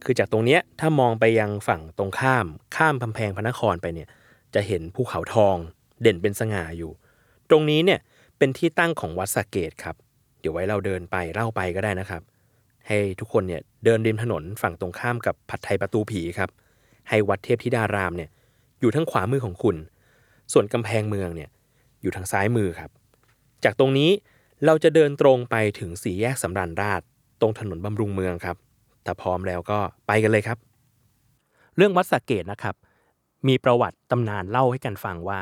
[0.04, 4.08] คือจากตรงเนี้ยถ้ามองไปยังฝั่งตรงข้ามข้ามกำแพงพระนครไปเนี่ย
[4.54, 5.56] จะเห็นภูเขาทอง
[6.02, 6.92] เด่นเป็นสง่าอยู่
[7.50, 8.00] ตรงนี้เนี่ย
[8.38, 9.96] เป็นที่ตั้งของวัดสะเกตครับ
[10.40, 12.22] เดี๋ยวไว้เราเดินไปเล่าไปก็ได้นะครับ
[12.88, 16.50] ให้ทุกคนเนี่ยเดินริมถนนฝั่งตรงข้ามกับผัดไทยประตูผีครับ
[17.10, 18.30] ให้วัดเทพธิดารามเนี่ย
[18.82, 19.76] อยู่ทางขวามือของคุณ
[20.54, 21.50] ส่วนกำแพงเมืองเนี่ย
[22.02, 22.92] อยู่ทางซ้ายมือครับ
[23.64, 24.10] จากตรงนี้
[24.66, 27.02] เราจะเดินตรงไปถึงสี่แยกสำราญราช
[27.42, 28.58] ตรงถนนบำรุงเมืองครับ
[29.06, 30.58] ถ้าพร้อมแล้วก็ไปกันเลยครับ
[31.78, 32.76] เรื่องวัดสะเกตนะครับ
[33.48, 35.40] มีประวัติตำนานเล่าให้กันฟังว่า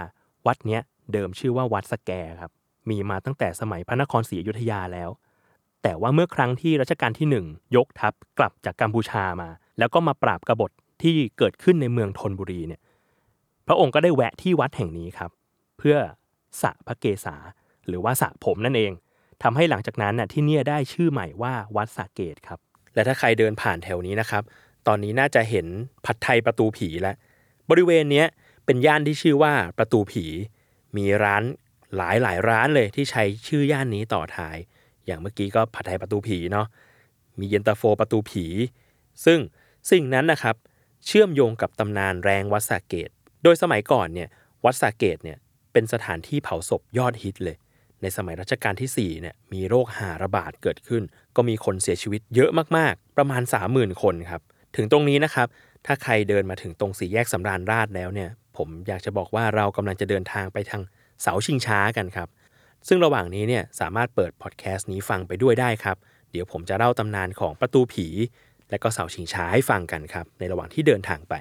[0.47, 0.81] วัดเนี้ย
[1.13, 2.51] เดิมชื่อว่าวัดสแกครับ
[2.89, 5.09] มีมาตั้งแต่สมัยพระนครศรีอยุธยาแล้ว
[5.83, 12.81] แต่ว่าเมื่อครั้งที่รัชกาลที่หนึ่งยกทัพกลับจากกัมพูชามา แล้วก็มาปราบกบฏที่เกิดขึ้นในเมืองธนบุรีเนี่ย
[13.67, 15.31] พระองค์ก็ได้แวะที่วัดแห่งนี้ครับ
[15.77, 15.97] เพื่อ
[16.61, 17.35] สระพระเกศา
[17.87, 18.91] หรือว่าสระผมนั่นเอง
[19.43, 22.59] ทำให้หลังจากนั้นน่ะที่เนี่ยได้ชื่อใหม่ว่าวัดสระเกตครับ
[22.93, 24.43] และถ้าใครเดินผ่านแถวนี้นะครับ
[24.87, 25.67] ตอนนี้น่าจะเห็น
[26.05, 27.15] ผัดไทยประตูผีแล้ว
[27.69, 28.27] บริเวณเนี้ย
[28.65, 30.25] เป็นย่านที่ชื่อว่าประตูผี
[30.97, 31.43] มีร้าน
[31.97, 34.57] หลายหลายร้านเลยที่ใช้ชื่อย่านนี้ต่อท้าย
[35.05, 36.67] อย่างเมื่อกี้ก็ผัดไทยประตูผีเนาะ
[37.39, 38.45] มีเย็นตาโฟประตูผี
[39.25, 39.39] ซึ่ง
[39.91, 40.55] สิ่งนั้นนะครับ
[41.05, 43.09] เชื่อมโยงกับตำนานแรงวัดสระเกต
[43.43, 44.29] โดยสมัยก่อนเนี่ย
[44.65, 45.37] วัดสระเกตเนี่ย
[45.73, 47.57] เป็นสถานที่เผาศพยอดฮิตเลย
[48.01, 51.03] ในสมัยรัชกาลที่4เนี่ยมีโรคหาระบาดเกิดขึ้น
[51.35, 54.41] ก็มีคนเสียชีวิตเยอะมากๆ ประมาณ 30,000 คนครับ
[54.75, 55.47] ถึงตรงนี้นะครับ
[55.85, 60.81] ถ้าใครเดินมาถึงตรงสี่แยกสำราญราชแล้วเนี่ย ผมอยากจะบอกว่าเรากำลังจะเดินทางไปทาง
[61.21, 62.29] เสาชิงช้ากันครับ
[62.87, 65.97] ซึ่งระหว่างนี้เนี่ยสามารถเปิดพอดแคสต์นี้ฟังไปด้วยได้ครับ
[66.31, 68.07] เดี๋ยวผมจะเล่าตำนานของประตูผี
[68.69, 71.35] และก็เสาชิงช้าให้ฟังกันครับ ในระหว่างที่เดินทางไป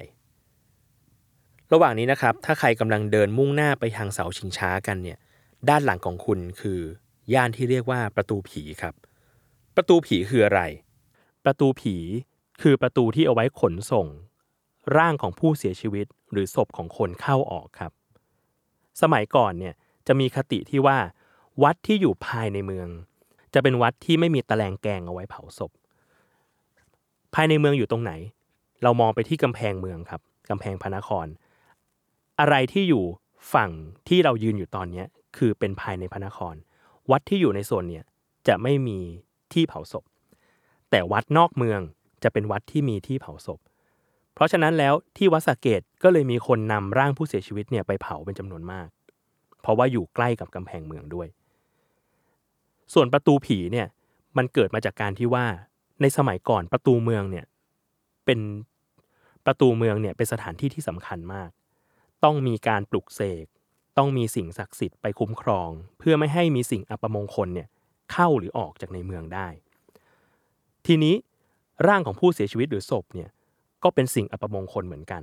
[1.72, 5.18] ระหว่างนี้นะครับ ถ้าใครกำลังเดินมุ่งหน้าไปทางเสาชิงช้ากันเนี่ย
[5.68, 6.80] ด้านหลังของคุณคือ
[7.34, 8.94] ย่านที่เรียกว่าประตูผีครับ
[9.76, 10.60] ประตูผีคืออะไร
[11.44, 11.96] ประตูผี
[12.62, 14.06] คือประตูที่เอาไว้ขนส่ง
[14.96, 17.92] ร่างของผู้เสียชีวิตหรือศพของคนเข้าออกครับ
[19.02, 19.74] สมัยก่อนเนี่ย
[20.06, 20.98] จะมีคติที่ว่า
[21.62, 22.88] วัดที่อยู่ภายในเมือง
[23.54, 25.70] จะเป็นวัดที่ไม่มีตะแลงแกงเอาไว้เผาศพ
[27.34, 28.12] ภายในเมืองอยู่ตรงไหน
[28.82, 30.20] เรามองไปที่กำแพงเมืองครับ
[30.50, 31.26] กำแพงพระนคร
[32.40, 33.04] อะไรที่อยู่
[33.54, 33.70] ฝั่ง
[34.08, 35.04] ที่เรายืนอยู่ตอนนี้
[35.36, 36.54] คือเป็นภายในพระนคร
[37.10, 38.04] วัดที่อยู่ในโซนเนี่ย
[38.48, 38.98] จะไม่มี
[39.52, 40.04] ที่เผาศพ
[40.90, 41.80] แต่วัดนอกเมือง
[42.22, 43.60] จะเป็นวัดที่มีที่เผาศพ
[44.34, 48.88] เพราะฉะนั้นแล้วที่วัดสะเกตก็เลยมีคนนำร่างผู้เสียชีวิตเนี่ยไปเผาเป็นจำนวนมาก
[49.60, 51.28] เพราะว่าอยู่ใกล้กับกำแพงเมืองด้วย
[52.94, 53.86] ส่วนประตูผีเนี่ย
[54.36, 55.46] มันเกิดมาจากการที่ว่า
[56.02, 57.46] ในสมัยก่อนประตูเมืองเนี่ย
[58.24, 58.40] เป็น
[59.46, 61.50] ประตูเมืองเนี่ยเป็นสถานที่ที่สำคัญมาก
[62.24, 63.46] ต้องมีการปลุกเสก
[63.98, 67.68] ต้องมีสิ่งศักดิ์สิทธิ์ไปคุ้มครอง เพื่อไม่ให้มีสิ่งอัปมงคลเนี่ย
[68.12, 69.48] เข้าหรือออกจากในเมืองได้
[70.86, 71.14] ทีนี้
[71.88, 73.30] ร่างของผู้เสียชีวิตหรือศพเนี่ย
[73.82, 75.22] ก็เป็นสิ่งอัปมงคลเหมือนกัน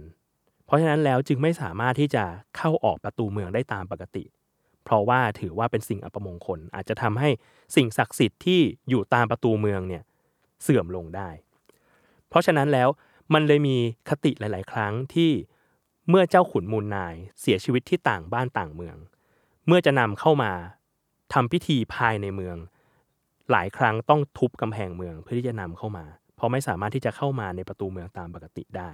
[0.65, 2.23] เพราะฉะนั้นแล้วจึงไม่สามารถที่จะ
[2.58, 4.23] เข้าออกประตูเมืองได้ตามปกติ
[4.84, 7.30] เพราะว่าถือว่าเป็นสิ่งอัปมงคล อาจจะทำให้
[7.75, 10.03] สิ่งศักดิ์สิทธิ์ที่อยู่ตามประตูเมืองเนี่ย
[10.63, 11.30] เสื่อมลงได้
[12.30, 12.89] เพราะฉะนั้นแล้ว
[13.34, 13.77] มันเลยมี
[14.10, 15.32] คติหลาย ๆ ครั้งที่
[16.10, 18.98] เมื่อเจ้าขุนมูลนายเสียชีวิตที่ต่างบ้านต่างเมือง
[19.67, 20.52] เมื่อจะนำเข้ามา
[21.34, 22.58] ทำพิธีภายในเมือง
[23.52, 28.89] หลายครั้งต้องทุบกำแพงเมืองเพื่อที่จะนำเข้ามา เพราะไม่สามารถที่จะเข้ามาในประตูเมืองตามปกติได้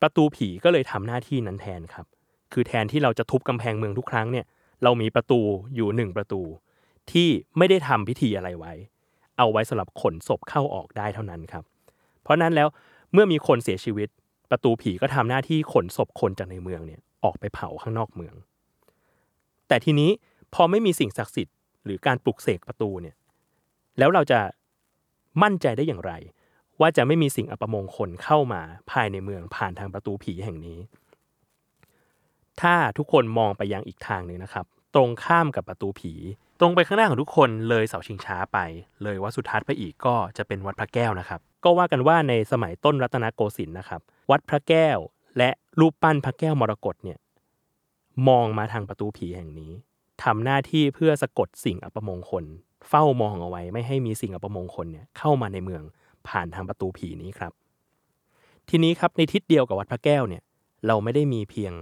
[0.00, 2.06] ประตูผีก็เลยทำหน้าที่นั้นแทนครับ
[2.52, 4.46] คือแทนที่เราจะทุบกำแพงเมืองทุกครั้งเนี่ย
[4.82, 5.40] เรามีประตู
[5.74, 6.42] อยู่หนึ่งประตู
[7.12, 7.28] ที่
[7.58, 8.72] ไม่ได้ทำพิธีอะไรไว้
[9.38, 11.64] เอาไว้สำหรับขนศพเข้าออกได้เท่านั้นครับ
[12.22, 12.68] เพราะนั้นแล้ว
[13.12, 14.08] เมื่อมีคนเสียชีวิต
[14.50, 18.34] ประตูผีก็ทำหน้าที่ขนศพคนจากในเมืองเนี่ยออกไปเผาข้างนอกเมือง
[19.68, 20.10] แต่ทีนี้
[20.54, 23.16] พอไม่มีสิ่งศักดิ์สิทธิ์หรือการปลุกเสกประตูเนี่ย
[23.98, 24.40] แล้วเราจะ
[25.42, 26.12] มั่นใจได้อย่างไร
[26.80, 30.78] ว่าจะไม่มีสิ่งอัปมงคลเข้ามาภายในเมืองผ่านทางประตูผีแห่งนี้
[32.60, 36.12] ถ้าทุกคนมองไปยังอีกทางหนึ่งนะครับ ตรงข้ามกับประตูผี
[36.60, 38.58] ตรงไปข้างหน้าของทุกคนเลยเสาชิงช้าไป
[39.02, 44.98] เลยวัดสุทัศน์ไปอีกก็จะเป็นวัดพระแก้วนะครับ ก็ว่ากันว่าในสมัยต้นรัตนโกสินทร์นะครับ วัดพระแก้ว
[45.38, 47.18] และรูปปั้นพระแก้วมรกตเนี่ย
[48.28, 49.72] มองมาทางประตูผีแห่งนี้
[50.22, 52.44] ทำหน้าที่เพื่อสะกดสิ่งอัปมงคล
[52.88, 55.82] เฝ้ามองเอาไว้ไม่ให้มีสิ่งอัปมงคลเนี่ยเข้ามาในเมือง
[56.28, 57.52] ผ่านทางประตูผีนี้ครับ
[58.68, 60.42] ทีนี้ครับในทิศเดียวกับวัดพระแก้วเนี่ย
[60.86, 61.72] เราไม่ได้มีเพียง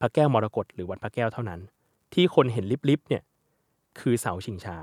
[0.00, 1.60] พระแก้วมรกตหรือวัดพระแก้วเท่านั้น
[2.14, 3.22] ที่คนเห็นลิบๆเนี่ย
[4.00, 4.78] คือเสาชิงช้า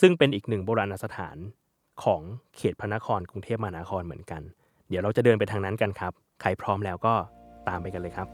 [0.00, 1.36] ซึ่งเป็นอีกหนึ่งโบราณสถาน
[2.04, 2.22] ของ
[2.56, 4.42] เขตพระนครกรุงเทพมหานครเหมือนกัน
[4.88, 7.14] เดี๋ยวเราจะเดินไปทางนั้นกันครับ ใครพร้อมแล้วก็
[7.68, 8.28] ตามไปกันเลยครับ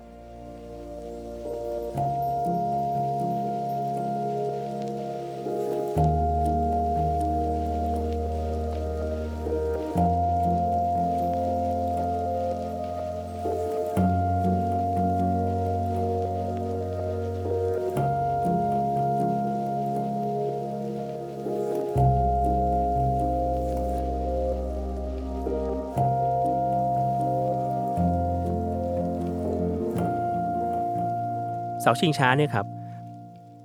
[31.84, 32.66] เสาชิงช้าเนี่ยครับ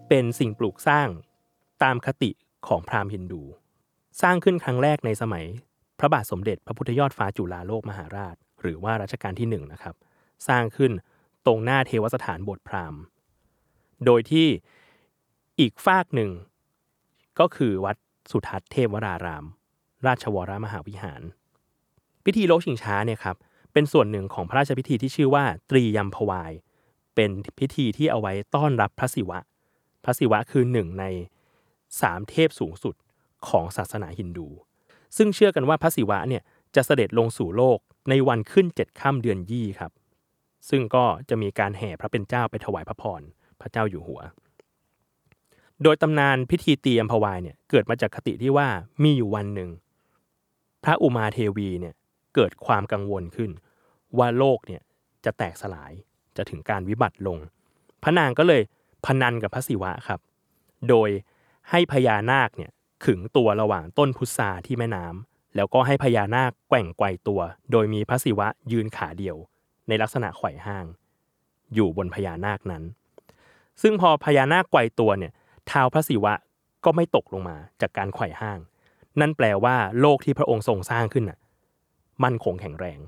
[0.10, 1.08] เป็นสิ่งปลูกสร้าง
[1.84, 2.32] ตามคติ
[2.68, 3.42] ของพราหมณ์ฮินดู
[4.22, 5.46] สร้างขึ้นครั้งแรกในสมัย
[6.00, 9.96] พระบาทสมเด็จพระพุทธยอดฟ้าจุฬาโลกมหาราช หรือว่ารัชกาลที่หนึ่งนะครับ
[10.48, 10.92] สร้างขึ้น
[11.46, 13.02] ตรงหน้าเทวสถานโบสถ์พราหมณ์
[14.06, 14.48] โดยที่
[15.60, 16.32] อีกฝากหนึ่ง
[17.40, 17.96] ก็คือวัด
[18.32, 19.46] สุทัศน์เทพวราราม
[20.06, 21.22] ราชวรมหาวิหาร
[22.26, 23.38] พิธีโลกชิงช้าเนี่ยครับ
[23.74, 26.52] เป็นส่วนหนึ่งของพระราชพิธีที่ชื่อว่าตรียมพวาย
[27.22, 29.40] เป็นพิธีที่เอาไว้ต้อนรับพระศิวะ
[30.04, 31.06] พระศิวะคือหนึ่งใน
[32.02, 32.96] สามเทพสูงสุด
[33.48, 34.48] ของศาสนาฮินดู
[35.18, 36.44] ซึ่งเชื่อกันว่าพระศิวะเนี่ย
[36.76, 37.80] จะเสด็จลงสู่โลก
[38.10, 39.92] ในวันขึ้นเจ็ดค่ำเดือนยี่ครับ
[40.70, 43.22] ซึ่งก็จะมีการแห่พระเป็นเจ้าไปถวายพระพร
[43.62, 44.22] พระเจ้าอยู่หัว
[45.84, 48.68] โดยตำนานพิธีตีอัมพวายเนี่ยเกิดมาจากคติที่ว่า
[49.04, 49.70] มีอยู่วันหนึ่ง
[50.84, 51.94] พระอุมาเทวีเนี่ย
[52.36, 53.52] เกิดความกังวลขึ้น
[54.18, 54.82] ว่าโลกเนี่ย
[55.26, 55.94] จะแตกสลาย
[56.40, 57.38] จะถึงการวิบัติลง
[58.04, 58.62] พระนางก็เลย
[59.06, 60.20] พนันกับพระศิวะครับ
[60.90, 61.10] โดย
[61.70, 62.72] ให้พญานาคเนี่ย
[63.06, 69.38] ขึงตัวระหว่างต้นพุทราที่แม่น้ำแล้วก็ให้พญานาคแกว่งไกวตัว โดยมีพระศิวะยืนขาเดียว
[69.88, 70.86] ในลักษณะไขว่ห้าง
[71.74, 72.84] อยู่บนพญานาคนั้น
[73.82, 75.32] ซึ่งพอพญานาคไกวตัวเนี่ย
[75.68, 76.34] เท้าพระศิวะ
[76.86, 78.60] ก็ไม่ตกลงมาจากการไขว่ห้าง
[79.20, 81.40] นั่นแปลว่าโลกที่พระองค์ทรงสร้างขึ้นน่ะ
[82.24, 83.00] มั่นคงแข็งแรง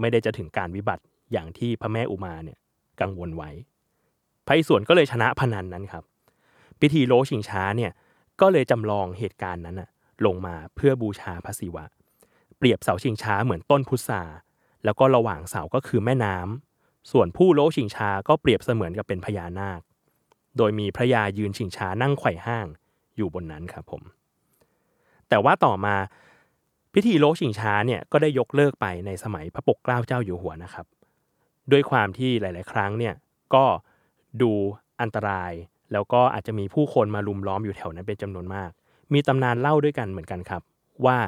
[0.00, 2.58] ไม่ได้จะถึงการวิบัติอย่างที่พระแม่อุมาเนี่ย
[3.00, 3.50] กังวลไว้
[4.46, 6.04] พระอิศวรก็เลยชนะพนันนั้นครับ
[6.80, 7.92] พิธีโลชิงช้าเนี่ย
[8.40, 9.88] ก็เลยจำลองเหตุการณ์นั้นน่ะ
[10.26, 11.84] ลงมาเพื่อบูชาพระศิวะ
[12.58, 14.22] เปรียบเสาชิงช้าเหมือนต้นพุทรา
[14.84, 19.80] แล้วก็ระหว่างเสาก็คือแม่น้ำส่วนผู้โลชิงช้าก็เปรียบเสมือนกับเป็นพญานาค
[20.56, 22.66] โดยมีพระยายืนชิงช้านั่งไขว่ห้าง
[23.16, 24.02] อยู่บนนั้นครับผม
[25.28, 25.96] แต่ว่าต่อมา
[26.94, 30.86] พิธีโลชิงช้าเนี่ยก็ได้ยกเลิกไปในสมัยพระปกเกล้าเจ้าอยู่หัวนะครับ
[31.72, 33.14] ด้วยความที่หลาย ๆ ครั้งเนี่ย
[33.54, 33.64] ก็
[34.42, 34.52] ดู
[35.00, 35.52] อันตราย
[35.92, 38.70] แล้วก็อาจจะมีผู้คนมาลุมล้อมอยู่แถวนั้นเป็นจำนวนมาก
[39.12, 40.62] มีตำนานเล่าด้วยกันเหมือนกันครับ
[41.06, 41.18] ว่า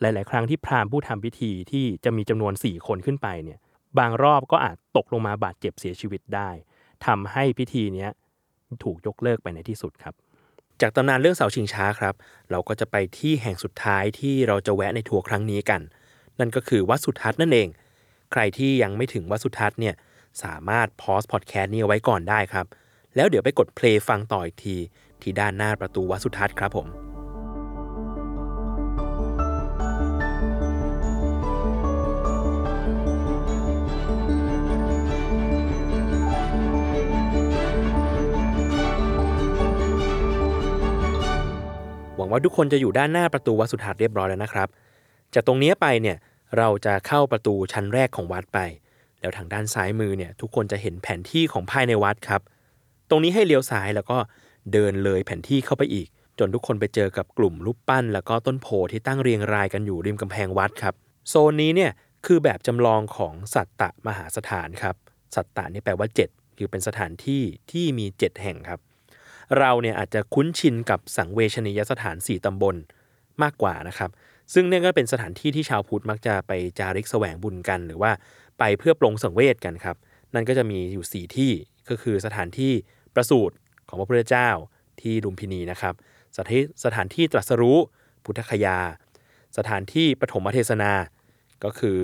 [0.00, 3.58] หลาย ๆ ครั้งที่พราหมณ์ผู้ทำพิธีที่จะมีจำนวน 4 คนขึ้นไปเนี่ย
[3.98, 6.50] บางรอบก็อาจตกลงมาบาดเจ็บเสียชีวิตได้
[7.06, 8.10] ทำให้พิธีเนี้ย
[8.84, 10.14] ถูกยกเลิกไปในที่สุดครับ
[10.80, 12.14] จากตำนานเรื่องเสาชิงช้าครับ
[12.50, 15.80] เราก็จะไปที่แห่งสุดท้ายที่เราจะแวะในทัวร์ครั้งนี้กัน
[16.40, 17.68] นั่นก็คือวัดสุทัศน์นั่นเอง
[18.34, 19.94] ใครที่ยังไม่ถึงวัดสุทัศน์เนี่ย
[20.42, 22.66] สามารถพอสพอดแคสต์นี้เอาไว้ก่อนได้ครับ
[23.16, 24.76] แล้วเดี๋ยวไปกดเพลย์ฟังต่ออีกที
[25.22, 26.88] ที่ด้านหน้าประตูวัดสุทัศน์ครับผม
[42.16, 44.68] หวังว่าทุกคนจะอยู่ด้านหน้าประตูวัดสุทัศน์เรียบร้อยแล้วนะครับ
[45.34, 46.16] จากตรงนี้ไปเนี่ย
[46.58, 48.58] เราจะเข้าประตูชั้นแรกของวัดไป
[49.20, 52.40] แล้วทางด้านซ้ายมือเนี่ยทุกคนจะเห็นแผนที่ของภายในวัดครับ
[53.10, 54.18] ตรงนี้ให้เลี้ยวซ้ายแล้วก็
[54.72, 60.94] เดินเลยแผนที่เข้าไปอีก จนทุกคนไปเจอกับกลุ่มรูปปั้น แล้วก็ต้นโพที่ตั้งเรียงรายกันอยู่ริมกำแพงวัดครับ
[61.28, 61.90] โซนนี้เนี่ย
[62.26, 64.94] คือแบบจำลองของสัตตะมหาสถานครับ
[65.34, 68.80] สัตตะนี่แปลว่า 7 คือเป็นสถานที่ที่มี 7 แห่งครับ
[69.58, 72.76] เราเนี่ยอาจจะคุ้นชินกับสังเวชนียสถาน 4 ตำบล
[73.42, 74.10] มากกว่านะครับ
[74.52, 78.12] ซึ่งเนี่ยก็เป็นสถานที่ที่ชาวพุทธมักจะไปจาริกแสวงบุญกัน หรือว่า
[78.58, 79.96] ไปเพื่อปลงสังเวชกันครับ
[80.34, 81.52] นั่นก็จะมีอยู่ 4 ที่
[81.88, 82.72] ก็คือสถานที่
[83.14, 83.56] ประสูติ
[83.88, 84.48] ของพระพุทธเจ้า
[85.00, 85.94] ที่ลุมพินีนะครับ
[86.36, 87.78] สถานสถานที่ตรัสรู้
[88.24, 88.78] พุทธคยา
[89.58, 90.92] สถานที่ปฐมเทศนา
[91.64, 91.98] ก็คือ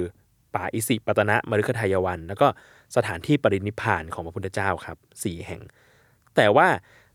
[0.54, 2.46] ป่าอิสิปตนะมฤคทายวัน แล้วก็
[2.96, 5.62] สถานที่ปรินิพานของพระพุทธเจ้าครับสี่แห่ง
[6.36, 6.68] แต่ว่า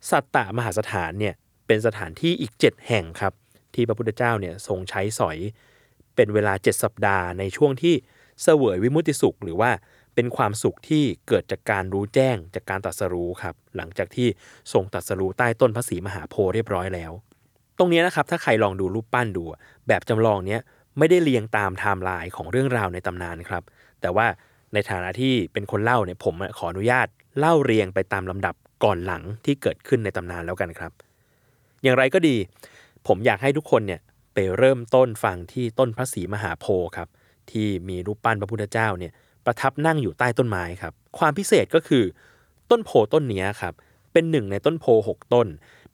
[0.10, 1.34] สัตตมหาสถานเนี่ย
[1.68, 3.34] เป็นสถานที่อีก 7 แห่งครับ
[3.76, 5.38] ที่พระพุทธเจ้าเนี่ยทรงใช้สอย
[6.16, 7.96] เป็นเวลา 7 สัปดาห์ในช่วงที่
[8.44, 9.72] เสวยวิมุติสุข หรือว่า
[10.16, 14.28] เป็นความสุขที่เกิดจากการรู้แจ้งจากการตรัสรู้ครับหลังจากที่
[14.74, 17.12] ทรงตรัสรู้ใต้ต้นพระศรีมหาโพธิ์เรียบร้อยแล้ว
[17.78, 19.44] ตรงนี้นะครับถ้าใครลองดูรูปปั้นดู
[19.88, 20.62] แบบจำลองเนี้ย
[20.98, 23.64] ไม่ได้เรียงตามไทม์ไลน์ของเรื่องราวในตำนานครับ
[24.02, 24.28] แต่ว่า
[24.74, 27.08] ในฐานะที่เป็นคนเล่าเนี่ยผมขออนุญาต
[27.40, 30.92] เล่าเรียงไปตามลำดับก่อนหลังที่เกิดขึ้นในตำนานแล้วกันครับ
[31.84, 32.36] อย่างไรก็ดี
[33.08, 34.02] ผมอยากให้ทุกคนเนี่ย
[34.34, 37.08] ไปเริ่มต้นฟังที่ต้นพระศรีมหาโพธิ์ครับ
[37.52, 39.14] ที่มีรูปปั้นพระพุทธเจ้าเนี่ย
[39.46, 42.04] ประทับนั่งอยู่ใต้ต้นไม้ครับ ความพิเศษก็คือ
[42.72, 43.74] ต้นโพต้นนี้ครับ
[44.14, 45.48] เป็นหนึ่งในต้นโพหกต้น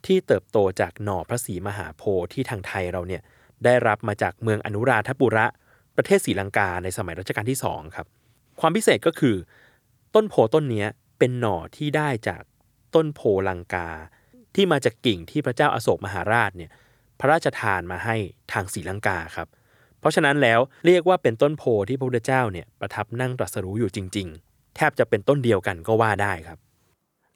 [0.06, 3.22] ที่เติบโตจากหน่อพระศรีมหาโพธิ์ที่ทางไทยเราเนี่ย
[3.66, 5.46] ได้รับมาจากเมืองอนุราธปุระ
[5.98, 8.08] ประเทศศรีลังกาในสมัยรัชกาลที่สองครับ
[8.60, 9.36] ความพิเศษก็คือ
[10.16, 10.86] ต้นโพต้นนี้
[11.20, 12.44] เป็นหน่อที่ได้จาก
[12.96, 13.90] ต้นโพลังกา
[14.56, 16.72] ที่มาจากกิ่งที่พระเจ้าอาโศกมหาราชเนี่ย
[17.22, 18.16] พระราชทานมาให้
[18.52, 19.48] ทางศรีลังกาครับ
[20.00, 26.60] เพราะฉะนั้นแล้วเรียกว่าเป็นต้นโพที่พระพุทธเจ้าเนี่ยประทับนั่งตรัสรู้อยู่จริง ๆ แทบจะเป็นต้นเดียวกันก็ว่าได้ครับ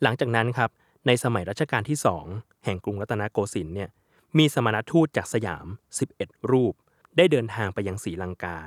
[0.04, 0.70] หลังจากนั้นครับ
[1.08, 2.26] ในสมัยรัชกาลที่สอง
[2.66, 3.90] แห่งกรุงรัตนโกสินทร์เนี่ย
[4.38, 5.66] มีสมณทูตจากสยาม
[6.10, 6.74] 11 รูป
[7.18, 8.58] ได้เดินทางไปยังศรีลังกา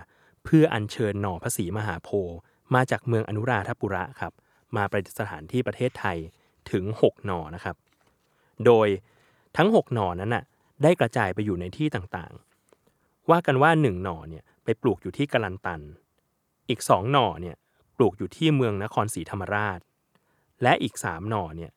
[0.44, 2.36] เพื่ออัญเชิญหน่อพระศรีมหาโพธิ์
[2.74, 4.32] มาจากเมืองอนุราธปุระครับ
[4.76, 6.18] มาประดิษฐานที่ประเทศไทย
[6.70, 7.76] ถึง 6 หน่อนะครับ
[8.66, 8.88] โดย
[9.56, 10.44] ทั้ง 6 หน่อนั้นน่ะ
[10.82, 15.80] ได้กระจายไปอยู่ในที่ต่างๆ ว่ากันว่า1หน่อเนี่ยไปปลูกอยู่ที่กลันตัน
[16.68, 17.56] อีก2หน่อเนี่ย
[17.96, 19.80] ปลูกอยู่ที่เมืองนครศรีธรรมราช
[20.62, 21.70] และอีก3หน่อเนี่ย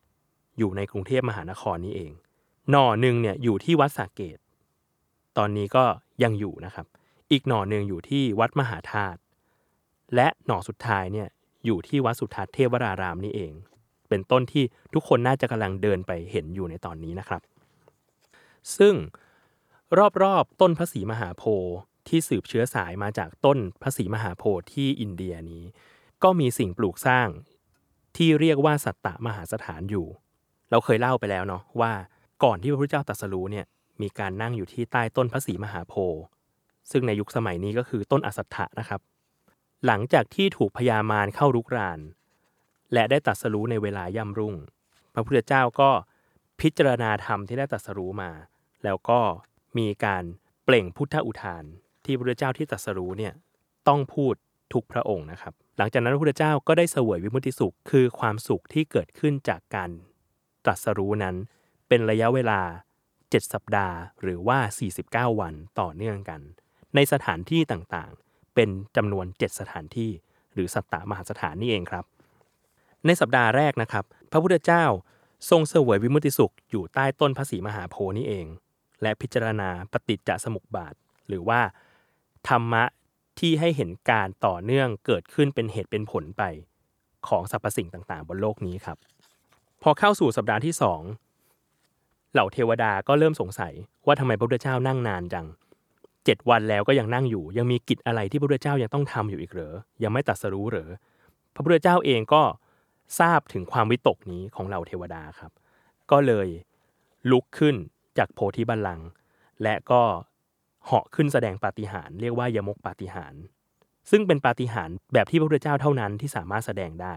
[0.58, 2.12] อยู่ในกรุงเทพมหานครนี้เอง
[2.72, 4.38] หน่อหนึ่งเนี่ยอยู่ที่วัดสาเกต
[5.38, 5.84] ตอนนี้ก็
[6.24, 6.86] ยังอยู่นะครับ
[7.32, 9.20] อีกหน่อหนึ่งอยู่ที่วัดมหาธาตุ
[10.16, 11.28] และหน่อสุดท้ายเนี่ย
[11.66, 13.54] อยู่ที่วัดสุทัศน์เทพวรารามนี่เอง
[14.10, 17.42] เป็นต้นที่ทุกคนน่าจะกำลังเดินไปเห็นอยู่ในตอนนี้นะครับ
[18.78, 18.96] ซึ่ง
[20.22, 21.76] รอบๆต้นพระศรีมหาโพธิ์
[22.08, 25.64] ที่สืบเชื้อสายมาจากต้นพระศรีมหาโพธิ์ที่อินเดียนี้
[26.24, 27.28] ก็มีสิ่งปลูกสร้าง
[28.18, 30.08] ที่เรียกว่าสัตตมหาสถานอยู่
[30.70, 31.94] เราเคยเล่าไปแล้วเนาะว่า
[32.44, 33.66] ก่อนที่พระพุทธเจ้าตรัสรู้เนี่ย
[34.02, 36.22] มีการนั่งอยู่ที่ใต้ต้นพระศรีมหาโพธิ์
[36.92, 39.02] ซึ่งในยุคสมัยนี้ก็คือต้นอสัตถะนะครับ
[39.86, 42.00] หลังจากที่ถูกพญามารเข้ารุกราน
[42.94, 44.56] และได้ตรัสรู้ในเวลาย่ำรุ่ง
[45.14, 45.90] พระพุทธเจ้าก็
[46.62, 48.32] พิจารณาธรรมที่ได้ตรัสรู้มา
[48.84, 49.20] แล้วก็
[49.78, 50.24] มีการ
[50.66, 51.64] เปล่งพุทธอุทาน
[52.06, 53.34] ที่พระเจ้าที่ตรัสรู้เนี่ย
[53.88, 54.34] ต้องพูด
[54.74, 59.90] ทุกพระองค์นะครับ หลังจากนั้นพระพุทธเจ้าก็ได้เสวยวิมุตติสุข คือความสุขที่เกิดขึ้นจากการ
[60.66, 61.36] ตรัสรู้นั้น
[61.88, 62.62] เป็นระยะเวลา
[63.10, 64.60] 7 สัปดาห์ หรือว่า
[65.00, 66.42] 49 วันต่อเนื่องกัน
[66.96, 70.12] ในสถานที่ต่างๆ เป็นจำนวน 7 สถานที่
[70.54, 72.06] หรือสัตตมหาสถานนี่เองครับ
[73.06, 74.86] ในสัปดาห์แรกนะครับ พระพุทธเจ้า
[75.50, 78.48] ทรงเสวยวิมุติสุขอยู่ใต้ต้นพระศรีมหาโพนี่เอง
[79.02, 80.94] และพิจารณาปฏิจจสมุปบาท
[81.28, 81.62] หรือว่า
[82.48, 82.84] ธรรมะ
[83.40, 86.44] ที่ให้เห็นการต่อเนื่องเกิดขึ้นเป็นเหตุเป็นผลไป
[87.28, 88.98] ของสรรพสิ่งต่างๆ บนโลกนี้ครับ
[89.84, 91.02] พอเข้าสู่สัปดาห์ที่สอง
[92.34, 93.74] เหล่าเทวดาก็เริ่มสงสัย
[94.06, 95.48] ว่าทำไมพระพุทธเจ้านั่งนานจัง
[96.26, 100.90] เจ็ดวันแล้วก็ยังนั่งอยู่ ยังมีกิจอะไรที่พระพุทธเจ้ายังต้องทำอยู่อีกเหรอยังไม่ตรัสรู้เหรอ
[101.54, 102.42] พระพุทธเจ้าเองก็
[103.20, 105.52] ทราบถึงความวิตกนี้ของเหล่าเทวดาครับ
[106.12, 106.48] ก็เลย
[107.32, 107.76] ลุกขึ้น
[108.18, 109.08] จากโพธิบัลลังก์
[109.64, 110.02] และก็
[110.86, 113.42] เหาะขึ้นแสดงปาฏิหาริย์เรียกว่ายมกปาฏิหาริย์
[114.12, 117.14] ซึ่งเป็นปาฏิหาริย์แบบที่พระพุทธเจ้าเท่านั้นที่สามารถแสดงได้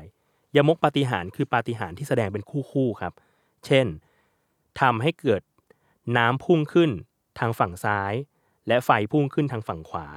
[0.56, 3.12] ยมกปาฏิหาริย์คือปาฏิหาริย์ที่แสดงเป็นคู่ๆครับ
[3.66, 3.86] เช่น
[4.80, 5.42] ทำให้เกิด
[6.16, 6.90] น้ำพุ่งขึ้น
[7.38, 8.14] ทางฝั่งซ้าย
[8.68, 10.08] และไฟพุ่งขึ้นทางฝั่งขวา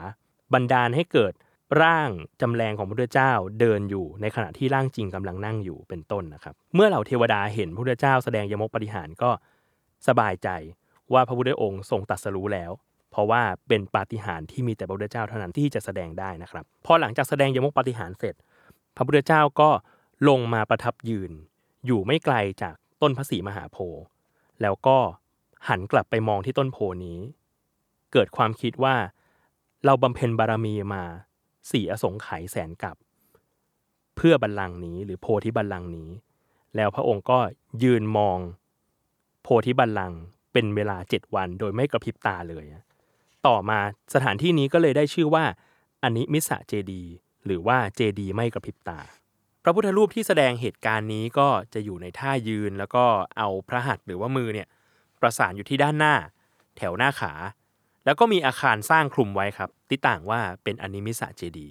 [0.53, 1.33] บันดาลให้เกิด
[1.81, 2.09] ร่าง
[2.41, 9.31] จำแรงของพระพุทธเจ้าเดินอยู่ในขณะที่ร่างจริงกำลังนั่งอยู่เป็นต้นนะครับ เมื่อเหล่าเทวดาเห็นพระพุทธเจ้าแสดงยมกปฏิหารก็
[10.07, 10.49] สบายใจ
[11.13, 12.71] ว่าพระพุทธองค์ทรงตรัสรู้แล้ว
[13.11, 18.35] เพราะว่าเป็นปาฏิหาริย์ที่มีแต่พระพุทธเจ้าเท่านั้นที่จะแสดงได้นะครับ พอหลังจากแสดงยมกปฏิหารเสร็จ
[18.95, 19.69] พระพุทธเจ้าก็
[20.29, 21.31] ลงมาประทับยืน
[21.85, 24.01] อยู่ไม่ไกลจากต้นพระศรีมหาโพธิ์
[24.61, 24.97] แล้วก็
[25.69, 27.19] หันกลับไปมองที่ต้นโพนี้
[28.13, 28.95] เกิดความคิดว่า
[29.85, 31.03] เราบำเพ็ญบารมีมา
[31.71, 32.95] สี่อสงไขยแสนกับ
[34.15, 36.09] เพื่อบัลลังก์นี้ หรือโพธิบัลลังก์นี้
[36.75, 37.39] แล้วพระองค์ก็
[37.83, 38.39] ยืนมอง
[39.43, 40.19] โพธิบัลลังก์
[40.53, 42.65] เป็นเวลาเจ็ดวันโดยไม่กระพริบตาเลย
[43.47, 43.79] ต่อมา
[44.13, 45.43] สถานที่นี้ก็เลยได้ชื่อว่า
[46.03, 47.03] อนิมิสะเจดี
[47.45, 48.99] หรือว่าเจดีไม่กระพริบตา
[49.63, 53.05] พระพุทธรูปที่แสดงเหตุการณ์นี้ก็จะอยู่ในท่ายืนแล้วก็
[53.37, 54.67] เอาพระหัตถ์หรือว่ามือเนี่ย
[55.21, 56.15] ประสานอยู่ที่ด้านหน้า
[56.77, 57.33] แถวหน้าขา
[58.07, 61.67] แล้วก็มีอาคารสร้างคลุมไว้ครับที่ต่างว่าเป็นอนิมิสะเจดี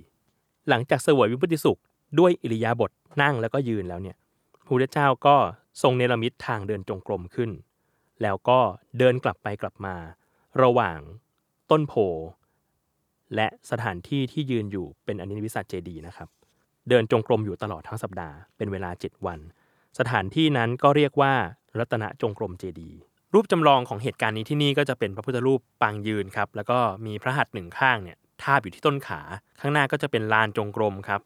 [0.69, 1.81] หลังจากเสวยวิพุติสุข
[2.19, 2.91] ด้วยอิริยาบถ
[3.23, 4.17] นั่งแล้วก็ยืนแล้วเนี่ย
[4.65, 5.37] พระพุทธเจ้าก็
[5.83, 7.51] ทรงเนรมิตทางเดินจงกรมขึ้น
[8.23, 8.59] แล้วก็
[8.99, 9.95] เดินกลับไปกลับมา
[10.63, 10.99] ระหว่าง
[11.71, 11.95] ต้นโพ
[13.35, 16.29] และสถานที่ที่ยืนอยู่เป็นอนิมิสะเจดีนะครับ
[16.89, 19.39] เดินจงกรมอยู่ตลอดทั้งสัปดาห์เป็นเวลา 7 วัน
[19.99, 21.35] สถานที่นั้นก็เรียกว่า
[21.79, 22.99] รัตนจงกรมเจดีย์
[23.35, 29.21] รูปจำลองของเหตุการณ์นี้ที่นี่ก็จะเป็นพระพุทธรูปปางยืนครับแล้วก็มีพระหัตถ์หนึ่งข้างเนี่ยทาบอยู่ที่ต้นขา
[29.61, 31.21] ข้างหน้าก็จะเป็นลานจงกรมครับ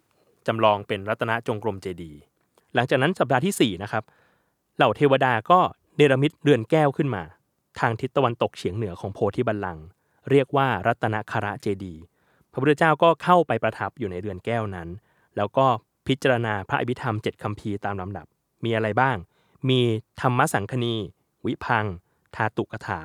[0.47, 2.19] จำลองเป็นรัตนจงกรมเจดีย์
[2.75, 4.05] หลังจากนั้นสัปดาห์ที่4นะครับ
[4.77, 5.61] เหล่าเทวดาก็
[5.97, 7.23] เนรมิตเรือนแก้วขึ้นมา
[7.81, 9.85] ทางทิศตะวันตกเฉียงเหนือของโพธิบัลลังก์
[10.31, 12.03] เรียกว่ารัตนคระเจดีย์
[12.53, 14.89] พระพุทธเจ้าก็เข้าไปประทับอยู่ในเรือนแก้วนั้น
[15.37, 15.67] แล้วก็
[16.07, 18.27] พิจารณาพระอภิธรรมเจ็ดคำพีร์ตามลำดับ
[18.65, 19.17] มีอะไรบ้าง
[19.69, 19.81] มี
[20.21, 20.95] ธรรมสังคณี
[21.47, 21.85] วิพัง
[22.35, 23.01] ทาตุกถา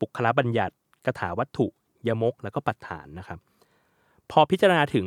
[0.00, 0.74] ปุคละบัญญัติ
[1.06, 1.66] กถาวัตถุ
[2.08, 3.38] ยมก แล้วก็ปัฏฐานนะครับ
[4.30, 5.06] พอพิจารณาถึง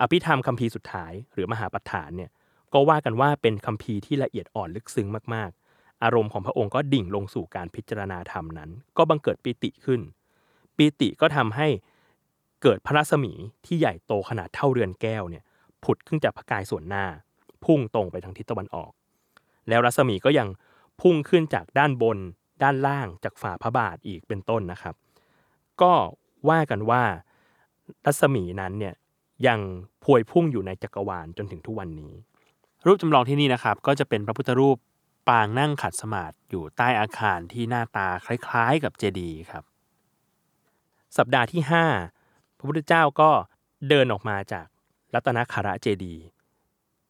[0.00, 2.30] อภิธรรมคำพีร์สุดท้าย หรือมหาปัฏฐานเนี่ย
[2.72, 10.00] ก็ว่ากันว่าเป็นคำพีร์ที่ละเอียดอ่อนลึกซึ้งมากๆ อารมณ์ของพระองค์ก็ดิ่งลงสู่การพิจารณาธรรมนั้น ก็บังเกิดปีติขึ้น
[10.76, 11.68] ปีติก็ทำให้
[12.62, 13.32] เกิดพระรัศมี
[13.66, 15.44] ที่ใหญ่โตขนาดเท่าเรือนแก้วเนี่ย
[15.84, 17.04] ผุดขึ้นจากพระกายส่วนหน้า
[17.64, 18.92] พุ่งตรงไปทางทิศตะวันออก
[19.68, 20.48] แล้วรัศมีก็ยัง
[21.00, 22.18] พุ่งขึ้นจากด้านบน
[22.62, 24.94] ด้านล่างจากฝ่าพระบาทอีกเป็นต้นนะครับ
[25.82, 25.92] ก็
[26.48, 27.02] ว่ากันว่า
[28.04, 28.94] รัศมีนั้นเนี่ย
[29.46, 29.60] ยัง
[30.04, 32.12] พวยพุ่งอยู่ในจักรวาลจนถึงทุกวันนี้
[32.86, 34.76] รูปจำลองที่นี่นะครับ ก็จะเป็นพระพุทธรูป
[35.28, 39.64] ปางนั่งขัดสมาธิอยู่ใต้อาคารที่หน้าตาคล้ายๆกับเจดีย์ครับ
[41.16, 41.62] สัปดาห์ที่
[42.10, 43.30] 5 พระพุทธเจ้าก็
[43.88, 44.66] เดินออกมาจาก
[45.14, 46.24] รัตนคาระเจดีย์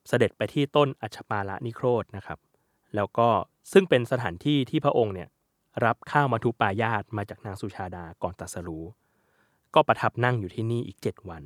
[0.09, 2.39] เสด็จไปที่ต้นอัชปาละนิโครธนะครับ
[2.97, 3.29] แล้วก็
[3.73, 5.29] ซึ่งเป็นสถานที่ที่พระองค์เนี่ย
[5.85, 8.85] รับข้าวมาทุปายาตมาจากนางสุชาดาก่อนตัสรู้
[9.75, 11.43] ก็ประทับนั่งอยู่ที่นี่อีก 7 วัน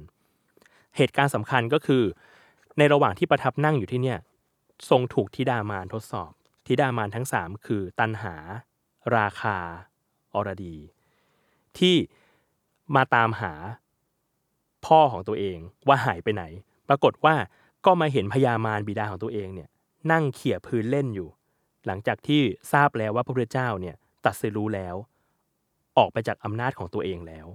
[0.97, 2.03] เหตุการณ์สำคัญก็คือ
[2.79, 4.19] ในระหว่างที่ประทับนั่งอยู่ที่เนี่ย
[4.91, 6.31] ทรงถูกธิดามารทดสอบ
[6.67, 8.35] ธิดามารทั้ง 3 คือตันหา
[9.17, 9.57] ราคา
[10.35, 10.77] อรดี
[11.79, 11.97] ที่
[12.97, 13.53] มาตามหา
[14.87, 16.45] พ่อของตัวเองว่าหายไปไหน
[16.89, 17.35] ปรากฏว่า
[17.87, 19.69] ก็มาเห็นพญามารบิดาของตัวเองเนี่ย
[20.13, 21.29] นั่งเขี่ยพื้นเล่นอยู่
[21.89, 24.97] หลังจากที่ทราบแล้วว่าพระพุทธเจ้าเนี่ยตัดสิรู้แล้ว
[25.99, 27.47] ออกไปจากอำนาจของตัวเองแล้ว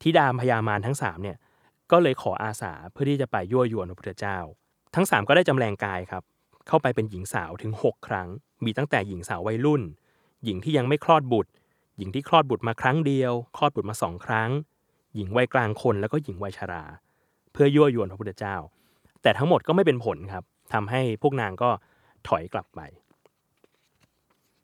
[0.00, 1.36] ทิดามพญามารทั้งสามเนี่ย
[1.90, 4.38] ก็เลยขออาสาเพื่อที่จะไปยั่วยวนพระพุทธเจ้า
[4.94, 6.22] ทั้งสามก็ได้จำแรงกายครับ
[6.66, 8.28] เข้าไปเป็นหญิงสาวถึง 6 ครั้ง
[8.64, 9.82] มีตั้งแต่หญิงสาววัยรุ่น
[10.44, 11.50] หญิงที่ยังไม่คลอดบุตร
[11.98, 14.50] หญิงที่คลอดบุตรมาครั้งเดียว คลอดบุตรมาสองครั้ง
[15.14, 16.84] หญิงวัยกลางคนแล้วก็หญิงวัยชรา
[17.52, 18.56] เพื่อยั่วยวนพระพุทธเจ้า
[19.22, 21.70] แต่ทั้งหมดก็ไม่เป็นผลครับทำให้พวกนางก็
[22.28, 22.80] ถอยกลับไป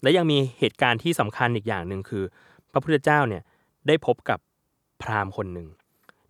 [0.06, 2.24] และยังมีเหตุการณ์ที่สำคัญอีกอย่างหนึ่งคือ
[2.72, 3.42] พระพุทธเจ้าเนี่ย
[3.86, 4.38] ได้พบกับ
[5.02, 5.68] พราหมณ์คนหนึ่ง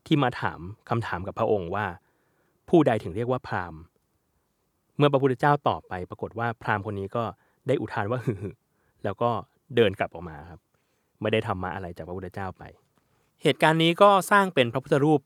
[0.07, 1.87] ที่มาถามคำถามกับพระองค์ว่า
[2.69, 3.81] ผู้ใดถึงเรียกว่าพราหมณ์
[4.97, 7.25] เมื่อพระพุทธเจ้าตอบไป ปรากฏว่าพราหมณ์คนนี้ก็
[7.67, 8.35] ได้อุทานว่าฮึ
[9.05, 9.31] แล้วก็
[9.77, 10.61] เดินกลับออกมาครับ
[11.21, 12.63] ไม่ได้ทำมาอะไรจากพระพุทธเจ้าไป
[13.43, 15.21] เหตุการณ์นี้ก็สร้างเป็นพระพุทธรูป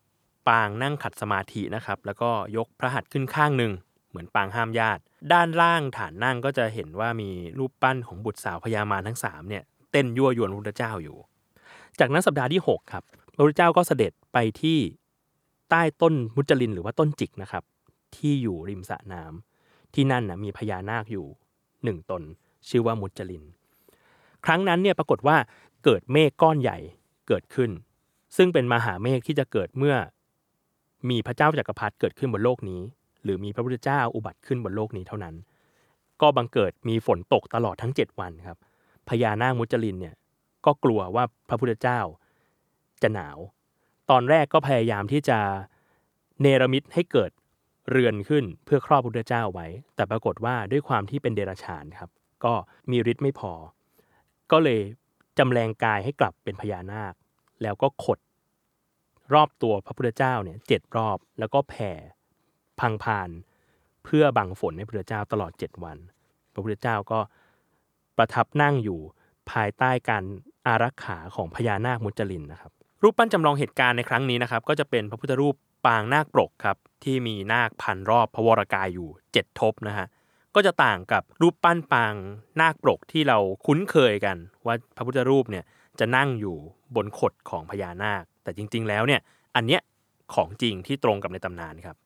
[0.48, 3.72] ปางนั่งขัดสมาธินะครับ แล้วก็ยกพระหัตถ์ขึ้นข้างหนึ่ง
[4.10, 5.02] เหมือนปางห้ามญาติ
[5.32, 11.16] ด้านล่างฐานนั่งก็จะเห็นว่ามีรูปปั้นของบุตรสาวพญามารทั้งสามเนี่ยเต้นยั่วยวนพระพุทธเจ้าอยู่
[12.00, 13.04] จากนั้นสัปดาห์ที่ 6 ครับ
[13.34, 14.78] พระพุทธเจ้าก็เสด็จไปที่
[15.70, 17.64] ใต้ต้นมุจลินหรือว่าต้นจิกนะครับ
[18.16, 21.26] ที่อยู่ริมสระน้ำที่นั่นนะมีพญานาคอยู่
[21.84, 22.22] หนึ่งตน
[22.68, 23.44] ชื่อว่ามุจลิน
[24.44, 25.36] ครั้งนั้นเนี่ยปรากฏว่า
[25.84, 26.78] เกิดเมฆก้อนใหญ่
[27.28, 27.70] เกิดขึ้น
[28.36, 29.96] ซึ่งเป็นมหาเมฆที่จะเกิดเมื่อ
[31.10, 32.82] มีพระเจ้าจักรพรรดิเกิดขึ้นบนโลกนี้
[33.24, 35.34] หรือมีพระพุทธเจ้าอุบัติขึ้นบนโลกนี้เท่านั้น
[36.20, 38.58] ก็บังเกิดมีฝนตกตลอดทั้ง 7 วันครับ
[39.08, 40.14] พญานาคมุจลินเนี่ย
[40.66, 42.00] ก็กลัวว่าพระพุทธเจ้า
[43.02, 43.38] จะหนาว
[44.10, 45.38] ตอนแรกก็พยายามที่จะ
[46.40, 47.30] เนรมิตให้เกิด
[47.90, 52.10] เรือนขึ้นเพื่อครอบพระพุทธเจ้าไว้ แต่ปรากฏว่าด้วยความที่เป็นเดรัจฉานครับ
[52.44, 52.52] ก็
[52.90, 53.52] มีฤทธิ์ไม่พอ
[54.52, 54.80] ก็เลย
[55.38, 57.14] จำแรงกายให้กลับเป็นพญานาค
[57.62, 58.18] แล้วก็ขด
[59.34, 61.92] รอบตัวพระพุทธเจ้าเนี่ยเจ็ดรอบแล้วก็แผ่
[62.80, 63.30] พังพาน
[64.04, 65.96] เพื่อบังฝนให้พระพุทธเจ้าตลอดเจ็ดวัน
[66.52, 67.18] พระพุทธเจ้าก็
[68.16, 69.00] ประทับนั่งอยู่
[69.50, 70.24] ภายใต้การ
[70.66, 72.72] อารักขาของพญานาคมุจลินนะครับ
[73.02, 75.54] รูปปั้นจำลองเหตุการณ์ในครั้งนี้นะครับ ก็จะเป็นพระพุทธรูป
[75.86, 80.06] ปางนาคปรกครับที่มีนาคพันรอบพระวรากายอยู่เจ็ดทบนะฮะ
[80.54, 82.14] ก็จะต่างกับรูปปั้นปาง
[82.60, 85.64] นาคปรกที่เราคุ้นเคยกัน ว่าพระพุทธรูปเนี่ย
[85.98, 86.56] จะนั่งอยู่
[86.96, 89.20] บนขดของพญานาค แต่จริง ๆ แล้วเนี่ย
[89.56, 89.80] อันเนี้ย
[90.34, 91.96] ของจริงที่ตรงกับในตำนานครับ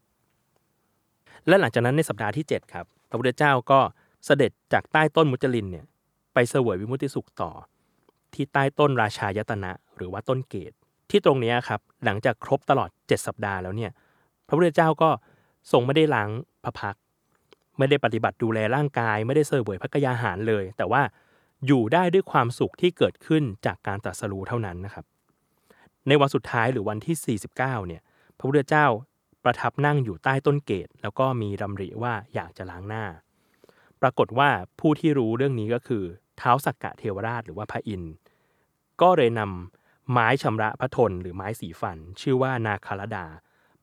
[1.49, 3.81] และหลังจากนั้นในสัปดาห์ที่ 7 ครับพระพุทธเจ้าก็
[4.25, 5.85] เสด็จจากใต้ต้นมุจลินเนี่ย
[6.35, 7.51] ไปเสวยวิมุติสุขต่อ
[8.35, 10.73] ที่ใต้ต้นราชายตนะ หรือว่าต้นเกต
[11.11, 13.91] ที่ตรงนี้ครับหลังจากครบตลอด 7 สัปดาห์แล้วเนี่ย
[14.47, 15.11] พระพุทธเจ้าก็
[15.73, 16.31] ทรงไม่ได้ล้าง
[16.65, 16.97] พระพัก
[17.79, 21.03] ไม่ได้ปฏิบัติดูแลร่างกาย ไม่ได้เสวยพระกยาหารเลย แต่ว่า
[21.67, 25.05] อยู่ได้ด้วยความสุขที่เกิดขึ้นจากการตรัสรู้เท่านั้นนะครับ
[26.09, 28.03] ในวันสุดท้ายหรือวันที่ 49เนี่ย
[28.39, 28.87] พระพุทธเจ้า
[29.45, 33.05] ประทับนั่งอยู่ใต้ต้นเกต แล้วก็มีดำริว่าอยากจะล้างหน้า
[34.01, 36.05] ปรากฏว่าผู้ที่รู้เรื่องนี้ก็คือ
[36.39, 38.15] เท้าสักกะเทวราชหรือว่าพระอินทร์
[39.03, 43.27] ก็เลยนำไม้ชำระพระทนหรือไม้สีฟัน ชื่อว่านาคารดา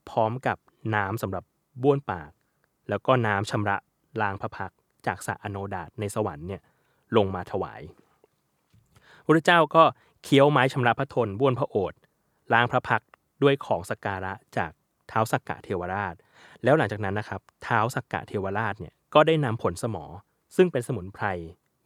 [0.09, 0.57] พร้อมกับ
[0.95, 1.43] น้ำสำหรับ
[1.81, 2.31] บ้วนปาก
[2.89, 3.77] แล้วก็น้ำชำระ
[4.21, 4.71] ล้างพระพัก
[5.05, 6.61] จากสระอโนดาตในสวรรค์เนี่ย
[7.17, 7.81] ลงมาถวาย
[9.25, 9.83] พระเจ้าก็
[10.23, 11.99] เคี้ยวไม้ชำระพระทนบ้วนพระโอษฐ์
[12.53, 13.01] ล้างพระพัก
[13.43, 14.71] ด้วยของสักการะจาก
[15.11, 16.15] ท้าสักกะเทวราช
[16.63, 20.05] แล้วหลังจากนั้นนะครับเท้าสักกะเทวราชเนี่ยก็ได้นำผลสมอ
[20.55, 21.25] ซึ่งเป็นสมุนไพร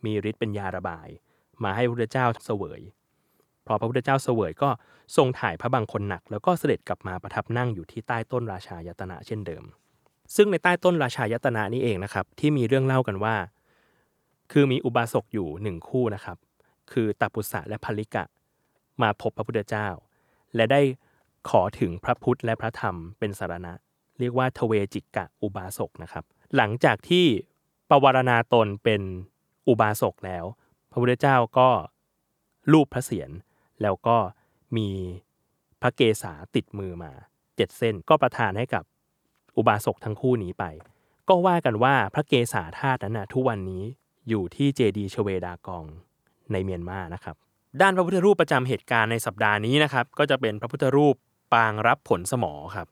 [0.06, 1.08] มีฤทธิ์เป็นยาระบาย
[1.64, 2.82] มาให้พระพุทธเจ้าเสวย
[3.68, 4.70] พอพระพุทธเจ้าเสวยก็
[5.16, 9.64] ทรงถ่ายพระบางคนหนัก แล้วก็เสด็จกลับมาประทับนั่งอยู่ที่ใต้ต้นราชายตนะเช่นเดิม
[10.36, 13.36] ซึ่งในใต้ต้นราชายตนะนี้เองนะครับที่มีเรื่องเล่ากันว่า
[14.52, 16.38] คือมีอุบาสกอยู่หนึ่งคู่นะครับ
[16.92, 18.24] คือตัปุสะและภลิกะ
[19.02, 19.88] มาพบพระพุทธเจ้า
[20.56, 20.82] และได้
[21.50, 23.74] ขอถึงพระพุทธและพระธรรมเป็นสารณะ
[24.20, 26.24] เรียกว่าทเวจิกะอุบาสกนะครับ
[26.56, 27.26] หลังจากที่
[27.90, 29.02] ปวารณาตนเป็น
[29.68, 30.46] อุบาสกแล้ว
[30.92, 31.70] พระพุทธเจ้าก็
[32.74, 33.32] รูปพระเศียร
[33.82, 34.18] แล้วก็
[34.78, 34.90] มี
[35.82, 37.12] พระเกศาติดมือมา
[37.56, 38.84] เจ็ดเส้นก็ประทานให้กับ
[39.58, 40.64] อุบาสกทั้งคู่นี้ไป
[41.30, 43.84] ก็ว่ากันว่าพระเกศาธาตุนั้นนะทุกวันนี้
[44.30, 45.86] อยู่ที่เจดีย์ชเวดากอง
[46.52, 47.36] ในเมียนมานะครับ
[47.82, 51.16] ด้านพระพุทธรูปประจำเหตุการณ์ในสัปดาห์นี้นะครับ ก็จะเป็นพระพุทธรูป
[51.54, 52.88] ปางรับผลสมอครับ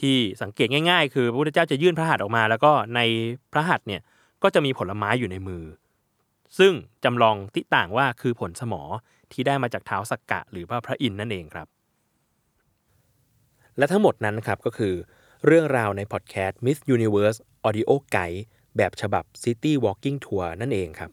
[0.00, 3.00] ที่สังเกตง่าย ๆ คือพระพุทธเจ้าจะยื่นพระหัตถ์ออกมา แล้วก็ใน
[3.52, 4.02] พระหัตถ์เนี่ย
[4.42, 5.64] ก็จะมีผลไม้อยู่ในมือ
[6.58, 6.72] ซึ่ง
[7.04, 8.82] จำลองติต่างว่าคือผลสมอ
[9.32, 11.66] ที่ได้มาจากเท้าสักกะ หรือพระพระอินทร์นั่นเองครับ
[13.78, 14.94] และทั้งหมดนั้นครับก็คือ
[15.46, 18.42] เรื่องราวในพอดแคสต์ Miss Universe Audio Guide
[18.76, 21.10] แบบฉบับ City Walking Tour นั่นเองครับ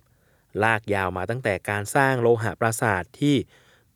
[0.64, 3.36] ลากยาวมาตั้งแต่การสร้างโลหะปราสาทที่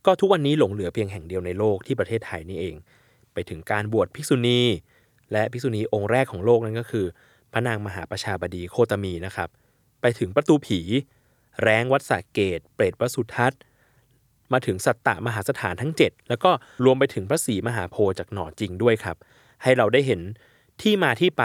[0.08, 2.76] ก็ทุกวันนี้หลงเหลือเพียงแห่งเดียวในโลกที่ประเทศไทยนี่เอง
[3.34, 4.62] ไปถึงการบวชภิกษุณี
[5.32, 7.06] และภิกษุณีองค์แรกของโลกนั่นก็คือ
[7.52, 9.50] พระนางมหาประชาบดีโคตมีนะครับ
[10.02, 10.80] ไปถึงประตูผี
[11.64, 13.62] แรงวัดสาเกต เปรตวสุทัศน์
[14.54, 16.52] มาถึงสัตตะมหาสถานทั้ง 7 แล้วก็
[16.86, 19.18] รวมไปถึงพระศรีมหาโพธิ์จากหน่อจริงด้วยครับ
[19.64, 20.22] ให้เราได้เห็น
[20.82, 21.44] ที่มาที่ไป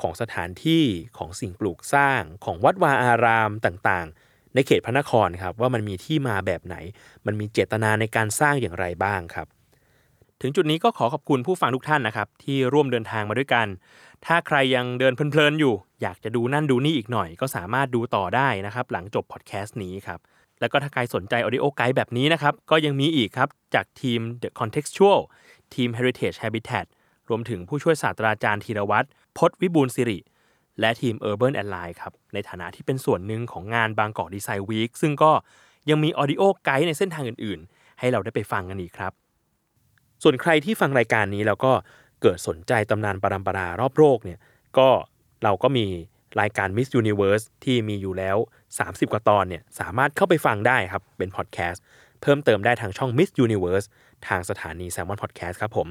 [0.00, 0.84] ของสถานที่
[1.18, 6.76] ของสิ่งปลูกสร้างของวัดวาอารามต่างๆ ในเขตพระนครครับว่ามันมีที่มาแบบไหน
[7.26, 9.46] มันมีเจตนาในการสร้างอย่างไรบ้างครับ
[10.40, 13.66] ถึงจุดนี้ก็ขอขอบคุณผู้ฟังทุกท่านนะครับที่ร่วมเดินทางมาด้วยกัน
[14.26, 20.20] ถ้าใครยังเดินเพลินๆอยู่ อยากจะดูนั่นดูนี่อีกหน่อย ก็สามารถดูต่อได้นะครับหลังจบพอดแคสต์นี้ครับ
[20.60, 25.18] แล้วก็ถ้าใครสนใจ Audio Guide แบบนี้นะครับก็ยังมีอีกครับจากทีม The Contextual
[25.74, 26.86] ทีม Heritage Habitat
[27.28, 29.06] รวมถึงผู้ช่วยศาสตราจารย์ธีรวัตร
[29.38, 30.18] พจน์วิบูลสิริ
[30.80, 35.32] และทีม Urban Ally ครับในฐานะที่เป็นส่วนหนึ่งของงานบางกอกดีไซน์วีคซึ่งก็
[35.90, 39.12] ยังมี Audio Guide ในเส้นทางอื่นๆ ให้เราได้ไปฟังกันอีกครับ
[40.22, 41.72] ส่วนใครที่ฟังรายการนี้แล้วก็
[42.22, 44.38] เกิดสนใจตำนานปรัมปรารอบโลกเนี่ย
[44.78, 44.88] ก็
[45.44, 45.86] เราก็มี
[46.40, 48.36] รายการ Miss Universe ที่มีอยู่แล้ว
[48.74, 51.82] 30 กว่าตอนเนี่ยสามารถเข้าไปฟังได้ครับเป็นพอดแคสต์
[52.22, 53.86] เพิ่มเติมได้ทางช่อง Miss Universe
[54.28, 55.88] ทางสถานี Salmon Podcast ครับผม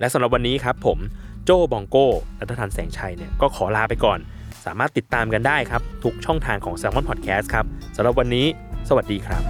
[0.00, 0.98] และสำหรับวันนี้ครับผม
[1.44, 2.06] โจบองโก้
[2.40, 4.18] รัฐทันแสงชัยเนี่ยก็ขอลาไปก่อน
[4.64, 7.64] สามารถติดตามกันได้ครับ ทุกช่องทางของ s ซ l m o n Podcast ครับ
[7.96, 8.46] สำหรับวันนี้
[8.88, 9.42] สวัสดีครับ